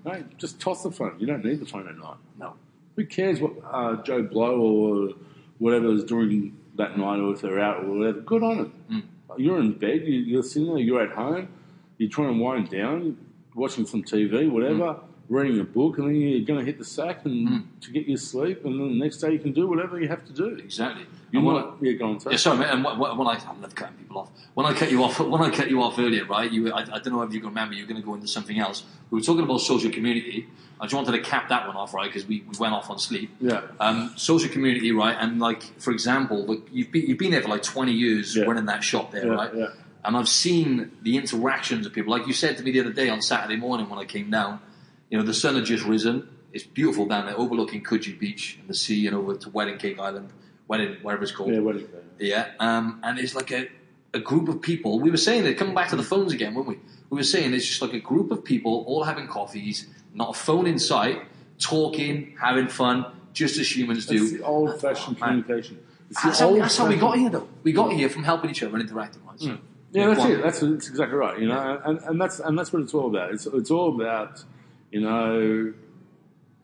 [0.03, 0.37] Right?
[0.37, 1.15] Just toss the phone.
[1.19, 2.17] You don't need the phone at night.
[2.37, 2.55] No.
[2.97, 5.13] Who cares what uh, Joe Blow or
[5.59, 8.21] whatever is doing that night, or if they're out or whatever?
[8.21, 8.73] Good on them.
[8.91, 9.03] Mm.
[9.37, 10.01] You're in bed.
[10.05, 10.77] You, you're sitting there.
[10.77, 11.49] You're at home.
[11.97, 13.17] You're trying to wind down,
[13.53, 15.03] watching some TV, whatever, mm.
[15.29, 18.17] Reading a book, and then you're going to hit the sack and to get your
[18.17, 20.47] sleep, and then the next day you can do whatever you have to do.
[20.55, 21.05] Exactly.
[21.31, 22.19] You want, yeah, go on.
[22.19, 22.33] Sorry.
[22.33, 22.69] Yeah, sorry, mate.
[22.71, 24.31] And when, when I, I love cutting people off.
[24.55, 26.51] When I cut you off, when I cut you off earlier, right?
[26.51, 27.75] You, I, I don't know if you can remember.
[27.75, 28.83] You're going to go into something else.
[29.11, 30.47] We were talking about social community.
[30.81, 32.07] I just wanted to cap that one off, right?
[32.11, 33.29] Because we, we went off on sleep.
[33.39, 33.61] Yeah.
[33.79, 35.15] Um, social community, right?
[35.19, 38.45] And like, for example, you've been, you've been there for like twenty years, Yeah.
[38.45, 39.53] running that shop there, Yeah, right?
[39.53, 39.67] yeah.
[40.03, 42.09] And I've seen the interactions of people.
[42.11, 44.61] Like you said to me the other day on Saturday morning when I came down.
[45.09, 46.27] You know, the sun had just risen.
[46.53, 49.99] It's beautiful down there, overlooking Coogee Beach and the sea, and over to Wedding Cake
[49.99, 50.29] Island,
[50.67, 51.53] Wedding, whatever it's called.
[51.53, 52.03] Yeah, that?
[52.19, 53.67] Yeah, um, and it's like a,
[54.13, 54.99] a group of people.
[54.99, 56.79] We were saying it, coming back to the phones again, weren't we?
[57.11, 60.33] We were saying it's just like a group of people all having coffees, not a
[60.33, 61.21] phone in sight,
[61.59, 64.37] talking, having fun, just as humans It's do.
[64.37, 65.43] the old-fashioned Man.
[65.43, 65.79] communication.
[66.09, 67.47] It's the That's how, that's how we got here, though.
[67.63, 69.39] We got here from helping each other and interacting, right?
[69.39, 69.57] So,
[69.91, 70.31] Yeah, that's One.
[70.31, 70.41] it.
[70.43, 71.39] That's, that's exactly right.
[71.39, 73.31] You know, and, and that's and that's what it's all about.
[73.33, 74.43] It's it's all about,
[74.91, 75.73] you know,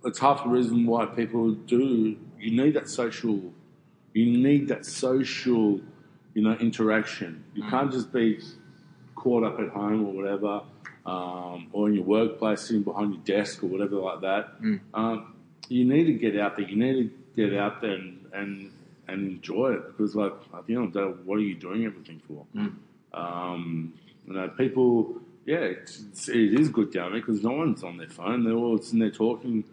[0.03, 2.17] it's half the reason why people do.
[2.39, 3.53] You need that social,
[4.13, 5.81] you need that social
[6.35, 7.43] you know, interaction.
[7.55, 8.39] You can't just be
[9.15, 10.61] caught up at home or whatever,
[11.05, 14.49] um, or in your workplace, sitting behind your desk or whatever like that.
[14.93, 15.33] Um,
[15.69, 16.67] you need to get out there.
[16.67, 18.71] You need to get out there and and,
[19.07, 21.85] and enjoy it because, like, at the end of the day, what are you doing
[21.85, 22.45] everything for?
[23.13, 23.93] Um,
[24.27, 28.43] you know, people, yeah, it's, it's, good down there because no one's on their phone.
[28.43, 29.63] They're all sitting there talking.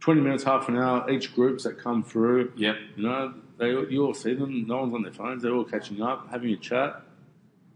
[0.00, 1.08] Twenty minutes, half an hour.
[1.10, 2.76] Each groups that come through, Yep.
[2.96, 4.66] you know, they you all see them.
[4.66, 5.42] No one's on their phones.
[5.42, 7.00] They're all catching up, having a chat.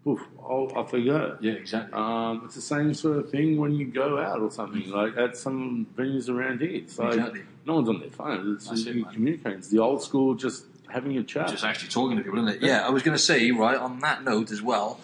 [0.04, 1.38] Poof, off off they go.
[1.40, 1.92] Yeah, exactly.
[1.94, 5.36] Um, it's the same sort of thing when you go out or something like at
[5.36, 6.70] some venues around here.
[6.70, 7.42] It's like Exactly.
[7.64, 8.54] no one's on their phone.
[8.54, 9.58] It's That's just it, communicating.
[9.58, 11.48] It's the old school, just having a chat.
[11.48, 12.66] just actually talking to people, isn't it?
[12.66, 15.00] Yeah, I was going to say, right, on that note as well,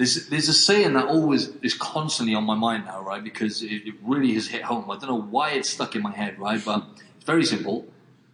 [0.00, 3.86] there's, there's a saying that always is constantly on my mind now, right, because it,
[3.86, 4.90] it really has hit home.
[4.90, 6.86] I don't know why it's stuck in my head, right, but
[7.16, 7.86] it's very simple.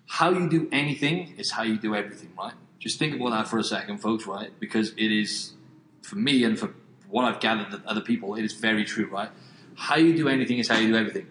[0.07, 2.52] How you do anything is how you do everything, right?
[2.79, 4.52] Just think about that for a second, folks, right?
[4.61, 5.55] Because it is,
[6.02, 6.72] for me and for
[7.09, 9.31] what I've gathered with other people, it is very true, right?
[9.74, 11.26] How you do anything is how you do everything.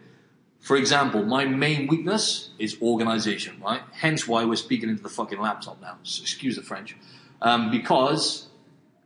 [0.59, 3.83] For example, my main weakness is organization, right?
[3.93, 5.95] Hence why we're speaking into the fucking laptop now.
[6.03, 6.97] Excuse the French.
[7.41, 8.49] Um, because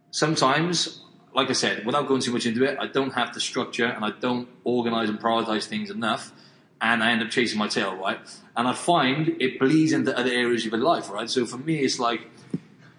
[0.10, 3.86] sometimes, like I said, without going too much into it, I don't have the structure
[3.86, 6.32] and I don't organize and prioritize things enough,
[6.82, 8.20] and I end up chasing my tail, right?
[8.56, 11.30] And I find it bleeds into other areas of your life, right?
[11.30, 12.22] So for me, it's like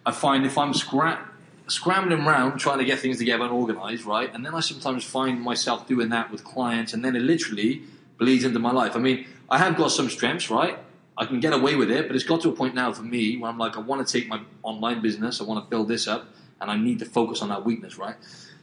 [0.05, 1.19] I find if I'm scra-
[1.67, 4.33] scrambling around trying to get things together and organized, right?
[4.33, 7.83] And then I sometimes find myself doing that with clients, and then it literally
[8.19, 8.95] bleeds into my life.
[8.97, 10.79] I mean, I have got some strengths, right?
[11.17, 13.37] I can get away with it, but it's got to a point now for me
[13.37, 16.07] where I'm like, I want to take my online business, I want to build this
[16.09, 16.29] up,
[16.61, 18.17] and I need to focus on that weakness, right?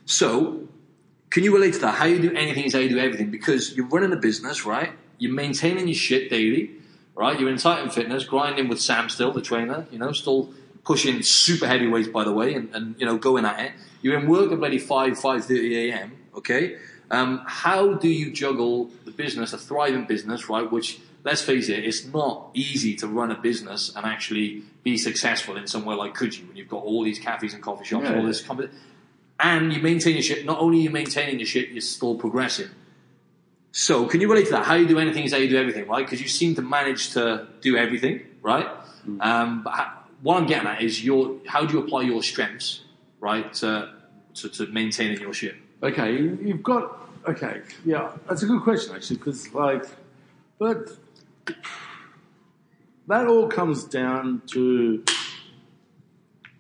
[0.06, 0.68] So,
[1.30, 1.96] can you relate to that?
[1.96, 4.92] How you do anything is how you do everything because you're running a business, right?
[5.18, 6.72] You're maintaining your shit daily,
[7.16, 7.38] right?
[7.40, 10.54] You're in Titan Fitness, grinding with Sam still, the trainer, you know, still
[10.86, 13.72] pushing super heavy weights, by the way, and, and you know, going at it.
[14.02, 16.78] You're in work at bloody 5, 5.30 a.m., okay?
[17.12, 20.70] Um, how do you juggle the business, a thriving business, right?
[20.72, 25.58] Which, let's face it, it's not easy to run a business and actually be successful
[25.58, 28.26] in somewhere like Coogee when you've got all these cafes and coffee shops and all
[28.26, 28.70] this company
[29.40, 30.46] and you maintain your shit.
[30.46, 32.70] Not only are you maintaining your shit, you're still progressing.
[33.72, 34.66] So, can you relate to that?
[34.66, 36.06] How you do anything is how you do everything, right?
[36.06, 38.68] Because you seem to manage to do everything, right?
[39.20, 42.82] Um, but how, what I'm getting at is your how do you apply your strengths,
[43.20, 43.94] right, to
[44.36, 45.56] to, to maintaining your shit?
[45.84, 47.04] Okay, you've got.
[47.28, 49.84] Okay, yeah, that's a good question actually, because like,
[50.58, 50.90] but
[53.08, 55.04] that all comes down to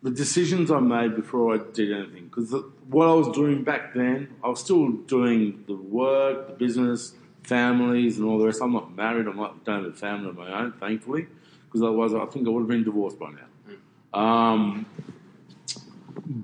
[0.04, 2.26] the decisions I made before I did anything.
[2.26, 2.54] Because
[2.90, 8.18] what I was doing back then, I was still doing the work, the business, families,
[8.18, 8.62] and all the rest.
[8.62, 9.28] I'm not married.
[9.28, 11.28] I'm not don't have a family of my own, thankfully,
[11.66, 14.20] because otherwise I think I would have been divorced by now.
[14.20, 14.86] Um,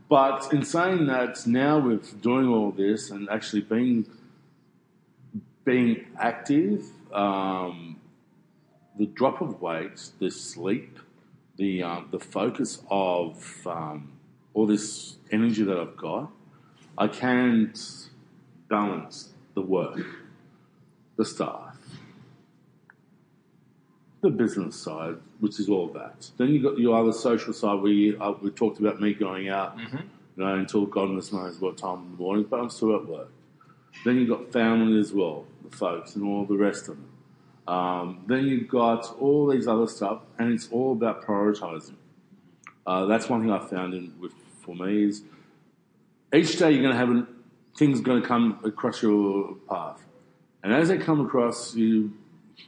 [0.10, 4.06] but in saying that, now with doing all this and actually being
[5.66, 7.96] being active, um,
[8.98, 11.00] the drop of weight, the sleep,
[11.58, 14.14] the um, the focus of um,
[14.54, 16.32] all this energy that I've got,
[16.98, 17.78] I can't
[18.70, 20.06] balance the work,
[21.16, 21.78] the staff,
[24.22, 26.30] the business side, which is all that.
[26.38, 29.50] Then you got your other social side where you, uh, we talked about me going
[29.50, 33.06] out, you know, until goodness knows what time in the morning, but I'm still at
[33.06, 33.32] work.
[34.06, 37.10] Then you've got family as well, the folks, and all the rest of them.
[37.68, 41.96] Um, then you've got all these other stuff, and it's all about prioritizing.
[42.86, 45.24] Uh, that's one thing I found in with for me is
[46.34, 47.28] each day you're going to have an,
[47.78, 50.02] things going to come across your path,
[50.62, 52.14] and as they come across, you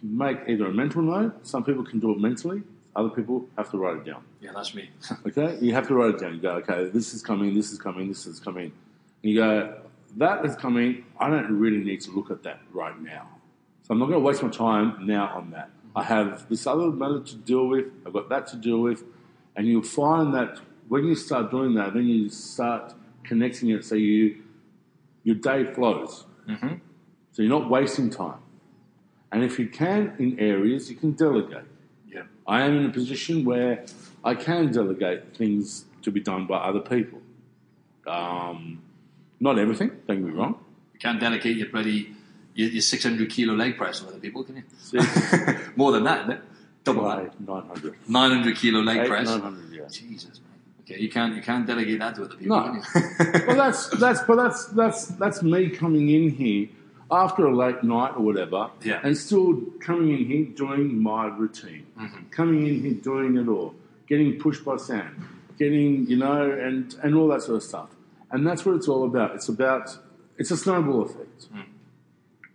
[0.01, 1.45] make either a mental note.
[1.45, 2.63] Some people can do it mentally.
[2.95, 4.23] Other people have to write it down.
[4.39, 4.89] Yeah, that's me.
[5.27, 6.35] Okay, you have to write it down.
[6.35, 8.71] You go, okay, this is coming, this is coming, this is coming.
[9.21, 9.81] And you go,
[10.17, 11.05] that is coming.
[11.19, 13.27] I don't really need to look at that right now.
[13.85, 15.69] So I'm not going to waste my time now on that.
[15.95, 17.85] I have this other matter to deal with.
[18.03, 19.03] I've got that to deal with,
[19.55, 23.93] and you'll find that when you start doing that, then you start connecting it so
[23.93, 24.41] you
[25.23, 26.25] your day flows.
[26.49, 26.75] Mm-hmm.
[27.31, 28.39] So you're not wasting time.
[29.31, 31.65] And if you can, in areas, you can delegate.
[32.11, 32.23] Yeah.
[32.47, 33.85] I am in a position where
[34.23, 37.21] I can delegate things to be done by other people.
[38.07, 38.81] Um,
[39.39, 40.57] not everything, don't get me wrong.
[40.93, 42.14] You can't delegate your bloody
[42.55, 44.63] your, your 600 kilo leg press to other people, can you?
[45.75, 46.41] More than that, isn't it?
[46.83, 47.39] Double that.
[47.39, 47.95] 900.
[48.07, 49.27] 900 kilo leg Eight, press.
[49.27, 49.87] 900, yeah.
[49.91, 50.59] Jesus, man.
[50.81, 52.57] Okay, you can't you can't delegate that to other people.
[52.57, 52.63] No.
[52.63, 53.41] can you?
[53.47, 56.67] well, that's that's but that's that's that's me coming in here
[57.11, 58.99] after a late night or whatever, Yeah.
[59.03, 62.29] and still coming in here doing my routine, Mm-hmm.
[62.29, 63.73] coming in here doing it all,
[64.07, 65.27] getting pushed by Sam,
[65.59, 67.89] getting, you know, and, and all that sort of stuff.
[68.31, 69.35] And that's what it's all about.
[69.35, 69.95] It's about,
[70.37, 71.47] it's a snowball effect.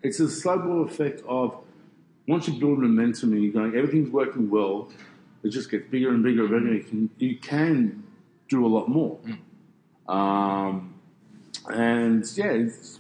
[0.03, 1.57] It's a snowball effect of
[2.27, 4.91] once you build momentum and you're going, everything's working well,
[5.43, 6.75] it just gets bigger and bigger and bigger.
[6.75, 8.03] You can, you can
[8.49, 9.19] do a lot more.
[10.09, 10.95] Um,
[11.69, 12.99] and yeah, it's,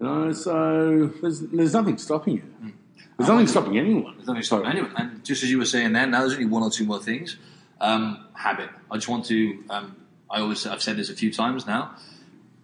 [0.00, 2.72] you know, so there's, there's nothing stopping you.
[3.16, 4.14] There's nothing stopping anyone.
[4.16, 4.92] There's nothing stopping anyone.
[4.96, 7.36] And just as you were saying then, now there's only one or two more things.
[7.80, 8.70] Um, habit.
[8.90, 9.62] I just want to.
[9.70, 9.96] Um,
[10.30, 11.94] I always I've said this a few times now.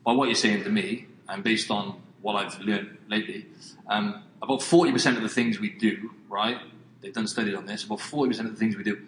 [0.05, 3.47] By what you're saying to me, and based on what I've learned lately,
[3.89, 6.59] um, about forty percent of the things we do, right?
[7.01, 7.85] They've done studies on this.
[7.85, 8.99] About forty percent of the things we do,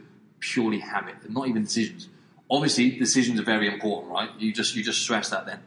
[0.40, 1.16] purely habit.
[1.22, 2.08] They're not even decisions.
[2.50, 4.30] Obviously, decisions are very important, right?
[4.38, 5.60] You just you just stress that then.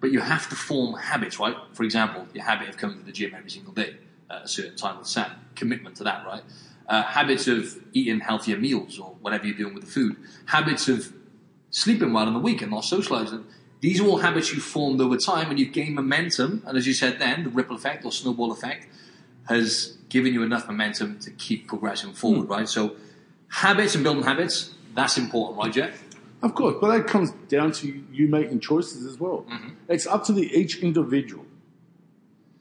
[0.00, 1.54] But you have to form habits, right?
[1.72, 3.96] For example, your habit of coming to the gym every single day
[4.30, 6.42] at a certain time with Sam, commitment to that, right?
[6.88, 11.12] Uh, habits of eating healthier meals or whatever you're doing with the food, habits of
[11.70, 13.44] sleeping well in the weekend, not socializing.
[13.80, 16.62] These are all habits you formed over time and you've gained momentum.
[16.66, 18.86] And as you said then, the ripple effect or snowball effect
[19.48, 22.52] has given you enough momentum to keep progressing forward, hmm.
[22.52, 22.68] right?
[22.68, 22.96] So
[23.48, 26.04] habits and building habits, that's important, right, Jeff?
[26.42, 29.44] Of course, but that comes down to you making choices as well.
[29.50, 29.68] Mm-hmm.
[29.88, 31.44] It's up to the each individual.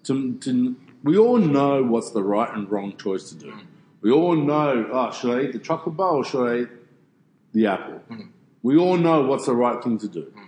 [0.03, 3.51] To, to we all know what's the right and wrong choice to do.
[3.51, 3.65] Mm.
[4.01, 6.69] We all know, oh, should I eat the chocolate bar or should I eat
[7.53, 8.01] the apple?
[8.09, 8.29] Mm.
[8.63, 10.23] We all know what's the right thing to do.
[10.35, 10.38] Mm.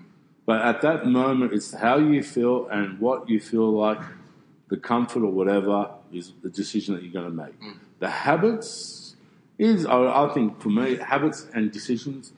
[0.51, 4.01] But at that moment, it's how you feel and what you feel like,
[4.67, 7.57] the comfort or whatever is the decision that you're going to make.
[7.61, 7.77] Mm.
[7.99, 9.15] The habits
[9.57, 12.33] is, I, I think, for me, habits and decisions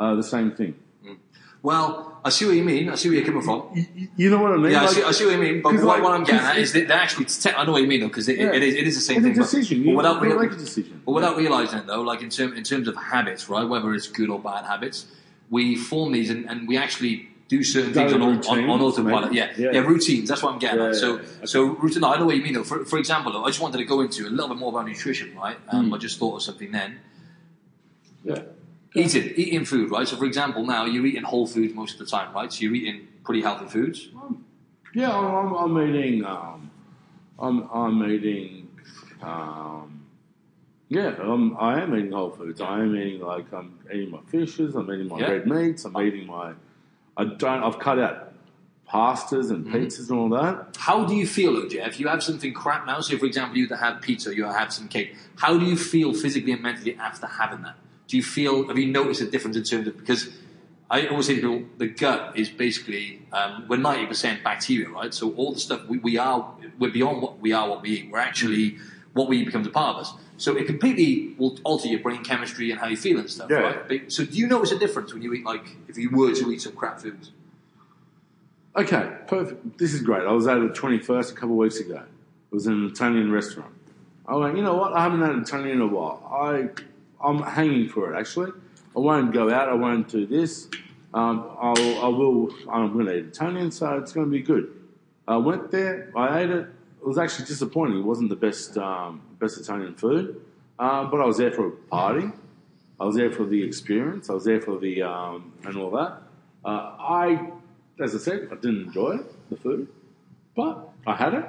[0.00, 0.76] are the same thing.
[1.04, 1.18] Mm.
[1.62, 2.88] Well, I see what you mean.
[2.88, 3.68] I see where you're coming from.
[3.74, 4.72] You, you know what I mean?
[4.72, 5.60] Yeah, I see, I see what you mean.
[5.60, 7.26] But what, like, what I'm getting at is that they're actually.
[7.26, 8.54] Te- I know what you mean though, because it, Yeah.
[8.54, 9.36] it, is, it is the same It's a thing.
[9.36, 9.78] but- decision.
[9.80, 11.02] But, You without gotta make a decision.
[11.04, 13.68] But without realizing it though, like in, term, in terms of habits, right?
[13.68, 15.06] Whether it's good or bad habits,
[15.50, 19.32] we form these and, and we actually do certain things on, Daily on, on, autopilot.
[19.32, 19.50] Yeah.
[19.56, 19.80] yeah, Yeah.
[19.80, 20.28] routines.
[20.28, 20.96] That's what I'm getting Yeah, at.
[20.96, 21.46] So, yeah, yeah.
[21.46, 22.04] so routine.
[22.04, 22.62] I know what you mean though.
[22.64, 25.34] For, for example, I just wanted to go into a little bit more about nutrition,
[25.34, 25.56] right?
[25.70, 25.94] Um, Hmm.
[25.94, 26.98] I just thought of something then.
[28.22, 28.42] Yeah.
[28.94, 30.06] Eating, eating food, right?
[30.06, 32.52] So, for example, now you're eating whole foods most of the time, right?
[32.52, 34.08] So you're eating pretty healthy foods.
[34.94, 36.24] Yeah, I'm, I'm, eating.
[36.24, 36.70] Um,
[37.38, 38.68] I'm, I'm eating.
[39.22, 40.06] Um,
[40.88, 42.60] yeah, I'm, I am eating whole foods.
[42.60, 44.74] I am eating like I'm eating my fishes.
[44.74, 45.84] I'm eating my red meats.
[45.84, 46.52] I'm eating my.
[47.18, 47.62] I don't.
[47.64, 48.32] I've cut out
[48.88, 50.76] pastas and pizzas and all that.
[50.78, 53.00] How do you feel, though, If You have something crap now.
[53.00, 55.14] So, for example, you have pizza, you have some cake.
[55.36, 57.74] How do you feel physically and mentally after having that?
[58.06, 58.68] Do you feel?
[58.68, 60.30] Have you noticed a difference in terms of because
[60.90, 65.12] I always say to people, the gut is basically um, we're ninety percent bacteria, right?
[65.12, 68.10] So all the stuff we, we are, we're beyond what we are, what we eat.
[68.10, 68.78] We're actually
[69.18, 70.12] what we eat becomes a part of us.
[70.36, 73.56] So it completely will alter your brain chemistry and how you feel and stuff, Yeah.
[73.58, 73.88] right?
[73.88, 76.50] But- So do you notice a difference when you eat like if you were to
[76.52, 77.32] eat some crap foods?
[78.76, 79.78] Okay, perfect.
[79.78, 80.24] This is great.
[80.26, 81.96] I was at the 21st a couple of weeks ago.
[82.50, 83.72] It was in an Italian restaurant.
[84.26, 84.92] I went, you know what?
[84.92, 86.22] I haven't had Italian in a while.
[86.30, 86.68] I,
[87.26, 88.52] I'm hanging for it, actually.
[88.96, 89.68] I won't go out.
[89.68, 90.68] I won't do this.
[91.12, 92.50] Um, I'll, I will.
[92.70, 94.70] I'm going to eat Italian, so it's going to be good.
[95.26, 96.12] I went there.
[96.14, 96.66] I ate it.
[97.00, 97.98] It was actually disappointing.
[97.98, 100.40] It wasn't the best, um, best Italian food,
[100.78, 102.28] uh, but I was there for a party.
[103.00, 104.28] I was there for the experience.
[104.28, 106.22] I was there for the um, and all that.
[106.64, 107.50] Uh, I,
[108.00, 109.88] as I said, I didn't enjoy it, the food,
[110.56, 111.44] but I had it.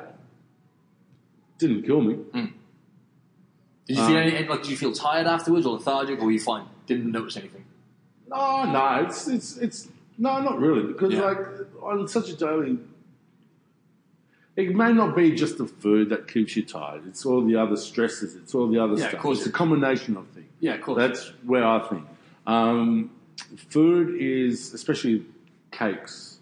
[1.58, 2.16] Didn't kill me.
[2.34, 4.62] Did you feel Um, any, like?
[4.62, 6.66] Did you feel tired afterwards, or lethargic, or were you fine?
[6.86, 7.66] Didn't notice anything.
[8.28, 11.22] No, no, it's it's it's no, not really, because Yeah.
[11.22, 11.38] like
[11.82, 12.78] on such a daily,
[14.60, 17.04] it may not be just the food that keeps you tired.
[17.08, 18.36] It's all the other stresses.
[18.36, 19.22] It's all the other Yeah, of stuff.
[19.22, 20.48] course It's a combination of things.
[20.60, 20.98] Yeah, of course.
[20.98, 22.06] That's where I think.
[22.45, 23.12] Um,
[23.69, 25.25] food is, especially
[25.71, 26.40] cakes,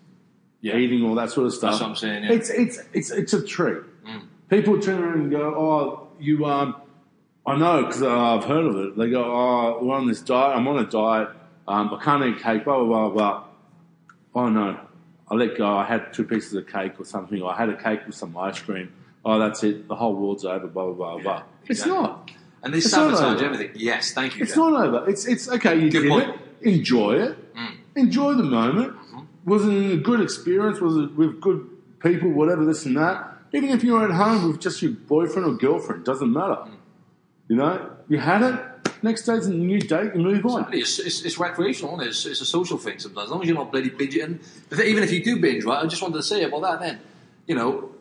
[0.61, 0.77] Yeah.
[0.77, 1.71] eating all that sort of stuff.
[1.71, 2.31] That's what I'm saying, yeah.
[2.31, 3.83] It's it's it's it's a treat.
[4.49, 6.75] People turn around and go, "Oh, you um."
[7.45, 8.97] I know because I've heard of it.
[8.97, 10.55] They go, "Oh, we're on this diet.
[10.55, 11.29] I'm on a diet.
[11.67, 13.43] Um, I can't eat cake." Blah blah blah blah.
[14.35, 14.79] Oh no,
[15.29, 15.67] I let go.
[15.77, 17.41] I had two pieces of cake or something.
[17.41, 18.93] Or I had a cake with some ice cream.
[19.25, 19.87] Oh, that's it.
[19.87, 20.67] The whole world's over.
[20.67, 21.43] Blah blah blah blah.
[21.63, 21.93] It's exactly.
[22.01, 22.31] not.
[22.63, 23.45] And they It's not sabotage over.
[23.53, 23.71] everything.
[23.75, 24.43] Yes, thank you.
[24.43, 24.57] It's Jeff.
[24.57, 25.09] not over.
[25.09, 25.75] It's it's okay.
[25.75, 26.29] You Good did point.
[26.61, 26.67] it.
[26.69, 27.55] Enjoy it.
[27.55, 27.77] Mm.
[27.95, 28.93] Enjoy the moment.
[28.93, 29.49] Mm-hmm.
[29.51, 30.79] Was it a good experience?
[30.81, 31.69] Was it with good
[31.99, 32.29] people?
[32.31, 33.33] Whatever this and that.
[33.53, 36.55] Even if you're at home with just your boyfriend or girlfriend, doesn't matter.
[36.55, 36.71] Mm.
[37.49, 38.59] You know, you had it.
[39.01, 40.15] Next day's a new date.
[40.15, 40.59] You move on.
[40.59, 40.79] Exactly.
[40.79, 42.09] It's, it's, it's recreational, isn't it?
[42.09, 43.25] It's, it's a social thing sometimes.
[43.25, 44.39] As long as you're not bloody binging.
[44.69, 45.83] But even if you do binge, right?
[45.83, 46.99] I just wanted to say about that then.
[47.47, 47.91] You know,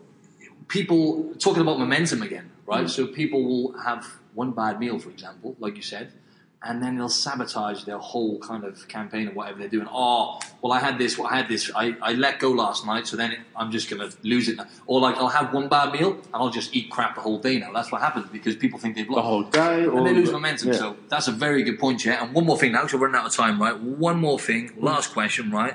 [0.69, 2.87] people talking about momentum again, right?
[2.87, 2.91] Mm.
[2.91, 6.13] So people will have one bad meal, for example, like you said,
[6.67, 9.87] and then they'll sabotage their whole kind of campaign or whatever they're doing.
[9.91, 13.07] Oh, well, I had this, well, I had this, I, I let go last night,
[13.07, 14.57] so then it, I'm just going to lose it.
[14.57, 14.67] Now.
[14.87, 17.59] Or like I'll have one bad meal and I'll just eat crap the whole day
[17.59, 17.73] now.
[17.73, 19.19] That's what happens because people think they've lost.
[19.19, 20.69] The whole day, or And they lose momentum.
[20.69, 20.75] yeah.
[20.79, 22.25] So that's a very good point, yeah.
[22.25, 23.79] And one more thing now, because we're running out of time, right?
[23.79, 25.75] One more thing, last question, right?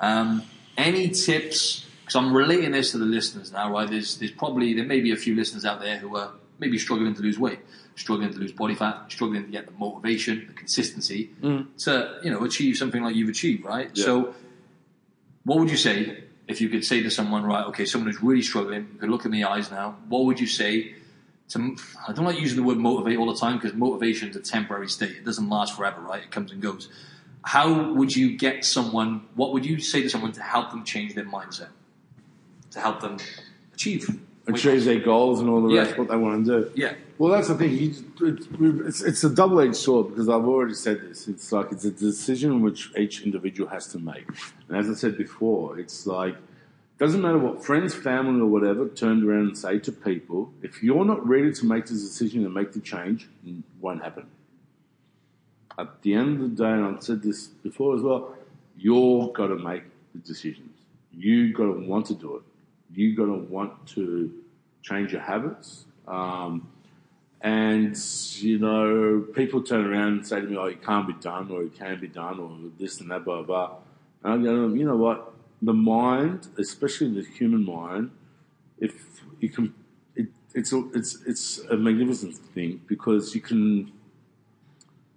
[0.00, 0.42] Um,
[0.76, 1.86] any tips?
[2.00, 3.88] Because I'm relating this to the listeners now, right?
[3.88, 7.14] There's, there's probably there may be a few listeners out there who are maybe struggling
[7.14, 7.58] to lose weight,
[7.96, 11.66] struggling to lose body fat, struggling to get the motivation, the consistency mm.
[11.84, 13.90] to you know achieve something like you've achieved, right?
[13.94, 14.04] Yeah.
[14.04, 14.34] So,
[15.44, 17.66] what would you say if you could say to someone, right?
[17.66, 19.96] Okay, someone who's really struggling, you could look in the eyes now.
[20.08, 20.94] What would you say?
[21.50, 21.76] To,
[22.08, 24.88] I don't like using the word motivate all the time because motivation is a temporary
[24.88, 25.10] state.
[25.10, 26.22] It doesn't last forever, right?
[26.22, 26.88] It comes and goes.
[27.44, 29.26] How would you get someone?
[29.34, 31.68] What would you say to someone to help them change their mindset,
[32.70, 33.18] to help them
[33.74, 34.08] achieve?
[34.46, 35.82] weight achieve their goals and all the Yeah.
[35.82, 36.70] rest, what they want to do.
[36.74, 37.94] Yeah, Well, that's the thing.
[38.20, 41.28] It's, it's, a double edged sword because I've already said this.
[41.28, 44.26] It's like it's a decision which each individual has to make.
[44.68, 46.34] And as I said before, it's like
[46.98, 50.52] doesn't matter what friends, family, or whatever turned around and say to people.
[50.62, 54.26] If you're not ready to make the decision and make the change, it won't happen.
[55.78, 58.36] At the end of the day, and I've said this before as well,
[58.76, 60.76] you're got to make the decisions.
[61.12, 62.42] You've got to want to do it.
[62.92, 64.42] You've got to want to
[64.82, 65.84] change your habits.
[66.08, 66.66] Um,
[67.42, 67.96] and
[68.36, 71.64] you know, people turn around and say to me, "Oh, it can't be done, or
[71.64, 73.76] it can be done, or this and that, blah blah." blah.
[74.22, 75.34] And I go, to them, "You know what?
[75.60, 78.12] The mind, especially the human mind,
[78.78, 78.94] if
[79.40, 79.74] you can,
[80.14, 83.90] it, it's a, it's it's a magnificent thing because you can,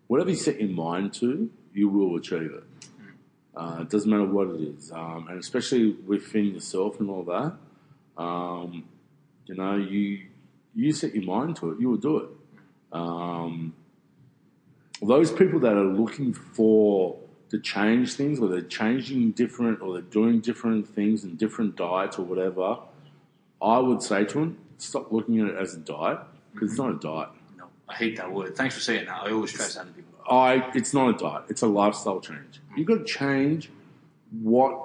[0.08, 2.64] whatever you set your mind to, you will achieve it.
[3.56, 7.56] Uh, it doesn't matter what it is, um, and especially within yourself and all that.
[8.18, 8.86] Um,
[9.46, 10.26] you know, you
[10.76, 12.30] you set your mind to it, you will do it.
[12.92, 13.74] Um,
[15.02, 17.18] those people that are looking for
[17.50, 22.18] to change things, or they're changing different, or they're doing different things and different diets
[22.18, 22.80] or whatever,
[23.62, 26.20] I would say to them, stop looking at it as a diet
[26.54, 27.30] because it's not a diet.
[27.58, 28.56] no, I hate that word.
[28.56, 29.24] Thanks for saying that.
[29.24, 30.14] I always stress that to people.
[30.30, 32.60] I, it's not a diet; it's a lifestyle change.
[32.76, 33.70] You've got to change
[34.42, 34.85] what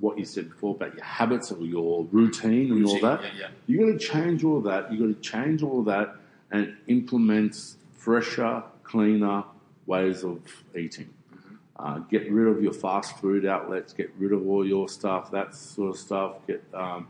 [0.00, 3.22] what you said before about your habits or your routine and all that.
[3.22, 3.48] yeah, yeah.
[3.66, 4.92] You got to change all that.
[4.92, 6.16] You got to change all of that
[6.50, 7.56] and implement
[7.92, 9.44] fresher, cleaner
[9.86, 10.40] ways of
[10.76, 11.12] eating.
[11.34, 11.54] Mm-hmm.
[11.78, 13.92] Uh, get rid of your fast food outlets.
[13.92, 16.46] Get rid of all your stuff, that sort of stuff.
[16.46, 17.08] Get um,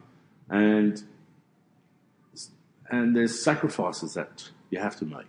[0.48, 1.02] and
[2.90, 5.26] and there's sacrifices that you have to make,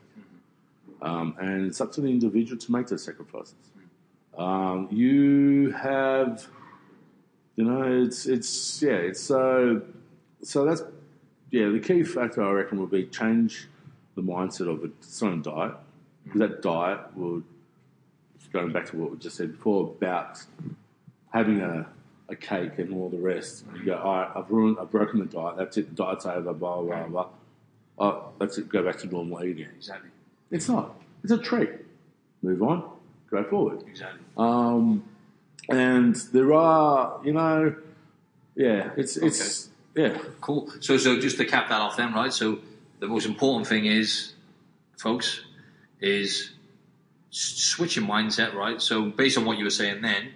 [1.02, 3.56] um, and it's up to the individual to make those sacrifices.
[4.38, 6.48] Um, you have,
[7.56, 9.82] you know, it's it's yeah, it's so
[10.42, 10.84] so that's
[11.52, 11.70] yeah.
[11.70, 13.68] The key factor I reckon would be change
[14.16, 14.92] the mindset of it.
[15.00, 15.74] It's not a diet
[16.24, 17.44] because that diet would
[18.54, 20.42] going back to what we just said before about
[21.34, 21.86] having a,
[22.30, 23.66] a cake and all the rest.
[23.76, 25.58] You go, all right, I've ruined, I've broken the diet.
[25.58, 25.90] That's it.
[25.96, 26.54] The diet's over.
[26.54, 27.28] Blah blah blah.
[27.98, 28.70] Oh, that's it.
[28.70, 29.68] Go back to normal eating.
[29.78, 30.10] Exactly,
[30.52, 30.96] It's not.
[31.24, 31.70] It's a treat.
[32.42, 32.90] Move on.
[33.32, 33.84] Go forward.
[33.88, 34.20] exactly.
[34.38, 35.04] Um,
[35.70, 37.76] and there are, you know,
[38.56, 40.70] yeah, it's it's yeah, Cool.
[40.82, 42.32] So, so just to cap that off, then, right?
[42.32, 42.60] So,
[43.00, 44.34] the most important thing is,
[44.98, 45.42] folks,
[46.02, 46.52] is
[47.30, 48.82] switch your mindset, right?
[48.82, 50.32] So, based on what you were saying then,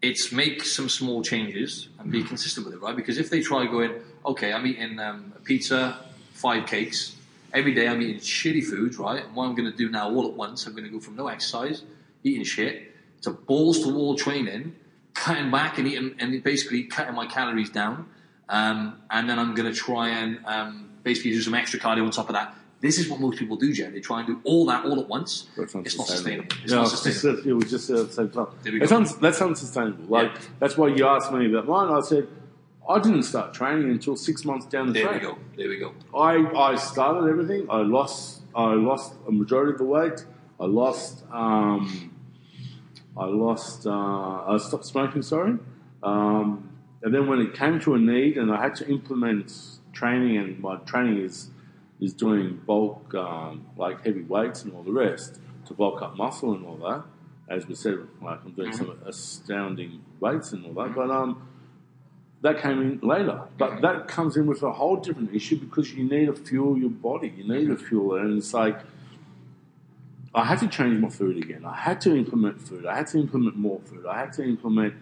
[0.00, 2.96] it's make some small changes and be consistent with it, right?
[2.96, 3.92] Because if they try going,
[4.24, 5.98] okay, I'm eating um, a pizza,
[6.32, 7.16] five cakes
[7.52, 9.24] every day, I'm eating shitty foods, right?
[9.24, 11.16] And what I'm going to do now all at once, I'm going to go from
[11.16, 11.82] no exercise,
[12.24, 14.74] eating shit, to balls to wall training,
[15.14, 18.08] cutting back and eating, and basically cutting my calories down.
[18.48, 22.10] Um, and then I'm going to try and um, basically do some extra cardio on
[22.10, 22.54] top of that.
[22.80, 23.92] This is what most people do, Jen.
[23.92, 25.46] They try and do all that all at once.
[25.56, 26.48] that's It's not sustainable.
[26.62, 27.36] It's no, not it's sustainable.
[27.38, 28.46] just, it was just at the same time.
[28.62, 28.98] There we It's go.
[28.98, 30.04] un, that's unsustainable.
[30.08, 30.40] Like Yeah.
[30.60, 31.88] that's why you asked me about mine.
[31.92, 32.28] I said
[32.88, 35.38] I didn't start training until six months down the There we go.
[35.56, 35.92] There we go.
[36.14, 37.66] I, I started everything.
[37.68, 40.24] I lost I lost a majority of the weight.
[40.60, 42.12] I lost um,
[43.16, 45.22] I lost uh, I stopped smoking.
[45.22, 45.58] Sorry,
[46.02, 46.70] um,
[47.02, 49.52] and then when it came to a need, and I had to implement
[49.92, 51.50] training, and my training is
[52.00, 56.54] is doing bulk um, like heavy weights and all the rest to bulk up muscle
[56.54, 57.04] and all that.
[57.48, 61.48] As we said, like I'm doing some astounding weights and all that, but um
[62.42, 63.40] that came in later.
[63.58, 66.90] But that comes in with a whole different issue because you need to fuel your
[66.90, 67.32] body.
[67.36, 68.22] You need to fuel it.
[68.22, 68.78] And it's like,
[70.36, 71.64] I had to change my food again.
[71.64, 72.84] I had to implement food.
[72.84, 74.04] I had to implement more food.
[74.04, 74.92] I had to implement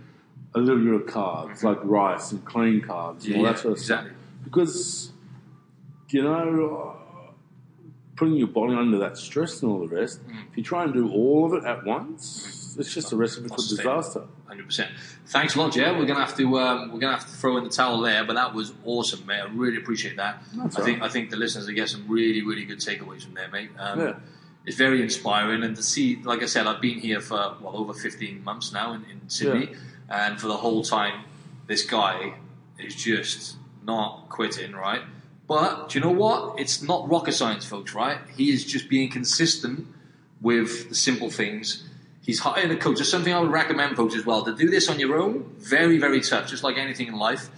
[0.54, 3.78] a little bit of carbs, like rice and clean carbs and all that sort of
[3.78, 4.10] exactly.
[4.12, 4.44] stuff.
[4.44, 5.12] Because,
[6.10, 6.96] you know,
[8.14, 10.20] putting your body under that stress and all the rest.
[10.50, 13.56] If you try and do all of it at once, it's just a recipe for
[13.56, 14.22] disaster.
[14.46, 14.90] Hundred percent.
[15.26, 15.92] Thanks a lot, Jer.
[15.94, 18.34] We're gonna have to um, we're gonna have to throw in the towel there, but
[18.34, 19.40] that was awesome, mate.
[19.40, 20.42] I really appreciate that.
[20.54, 21.02] That's I all think.
[21.02, 23.70] I think the listeners will get some really really good takeaways from there, mate.
[23.78, 24.14] Um, Yeah.
[24.66, 27.92] It's very inspiring, and to see, like I said, I've been here for well over
[27.92, 29.74] fifteen months now in, in Sydney,
[30.08, 31.24] and for the whole time,
[31.66, 32.34] this guy
[32.78, 35.02] is just not quitting, right?
[35.46, 36.58] But do you know what?
[36.58, 38.18] It's not rocket science, folks, right?
[38.34, 39.86] He is just being consistent
[40.40, 41.86] with the simple things.
[42.22, 42.96] He's hiring a coach.
[42.96, 44.42] That's something I would recommend, folks, as well.
[44.44, 47.50] To do this on your own, very, very tough, just like anything in life.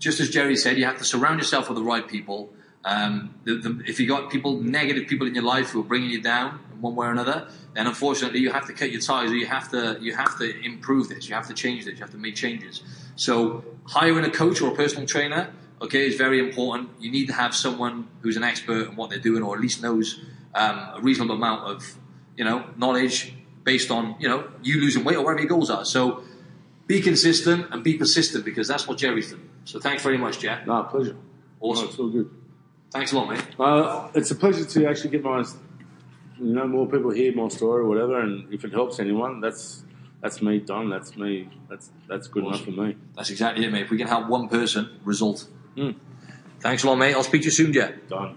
[0.00, 2.52] Just as Gerry said, you have to surround yourself with the right people.
[2.84, 6.10] Um, the, the, if you got people, negative people in your life who are bringing
[6.10, 9.30] you down in one way or another, then unfortunately you have to cut your ties,
[9.30, 11.28] or you have to you have to improve this.
[11.28, 11.94] You have to change this.
[11.94, 12.82] You have to make changes.
[13.16, 15.50] So hiring a coach or a personal trainer,
[15.82, 16.90] okay, is very important.
[17.00, 19.82] You need to have someone who's an expert in what they're doing, or at least
[19.82, 20.20] knows
[20.54, 21.96] um, a reasonable amount of
[22.36, 25.84] you know knowledge based on you know you losing weight or whatever your goals are.
[25.84, 26.22] So
[26.86, 29.48] be consistent and be persistent because that's what Gerry's done.
[29.64, 30.66] So thanks very much, Jeff.
[30.66, 31.16] No, pleasure.
[31.60, 31.90] Awesome.
[31.98, 32.37] No, all good.
[32.90, 33.44] Thanks a lot, mate.
[33.58, 35.44] Uh, it's a pleasure to actually get my,
[36.38, 39.84] you know, more people hear my story or whatever, and if it helps anyone, that's
[40.22, 40.88] that's me done.
[40.90, 41.48] That's me.
[41.68, 42.96] That's that's good enough for me.
[43.14, 43.82] That's exactly it, mate.
[43.82, 45.46] If we can help one person, result.
[45.76, 45.90] Hmm.
[46.60, 47.14] Thanks a lot, mate.
[47.14, 48.08] I'll speak to you soon, Jack.
[48.08, 48.36] Done.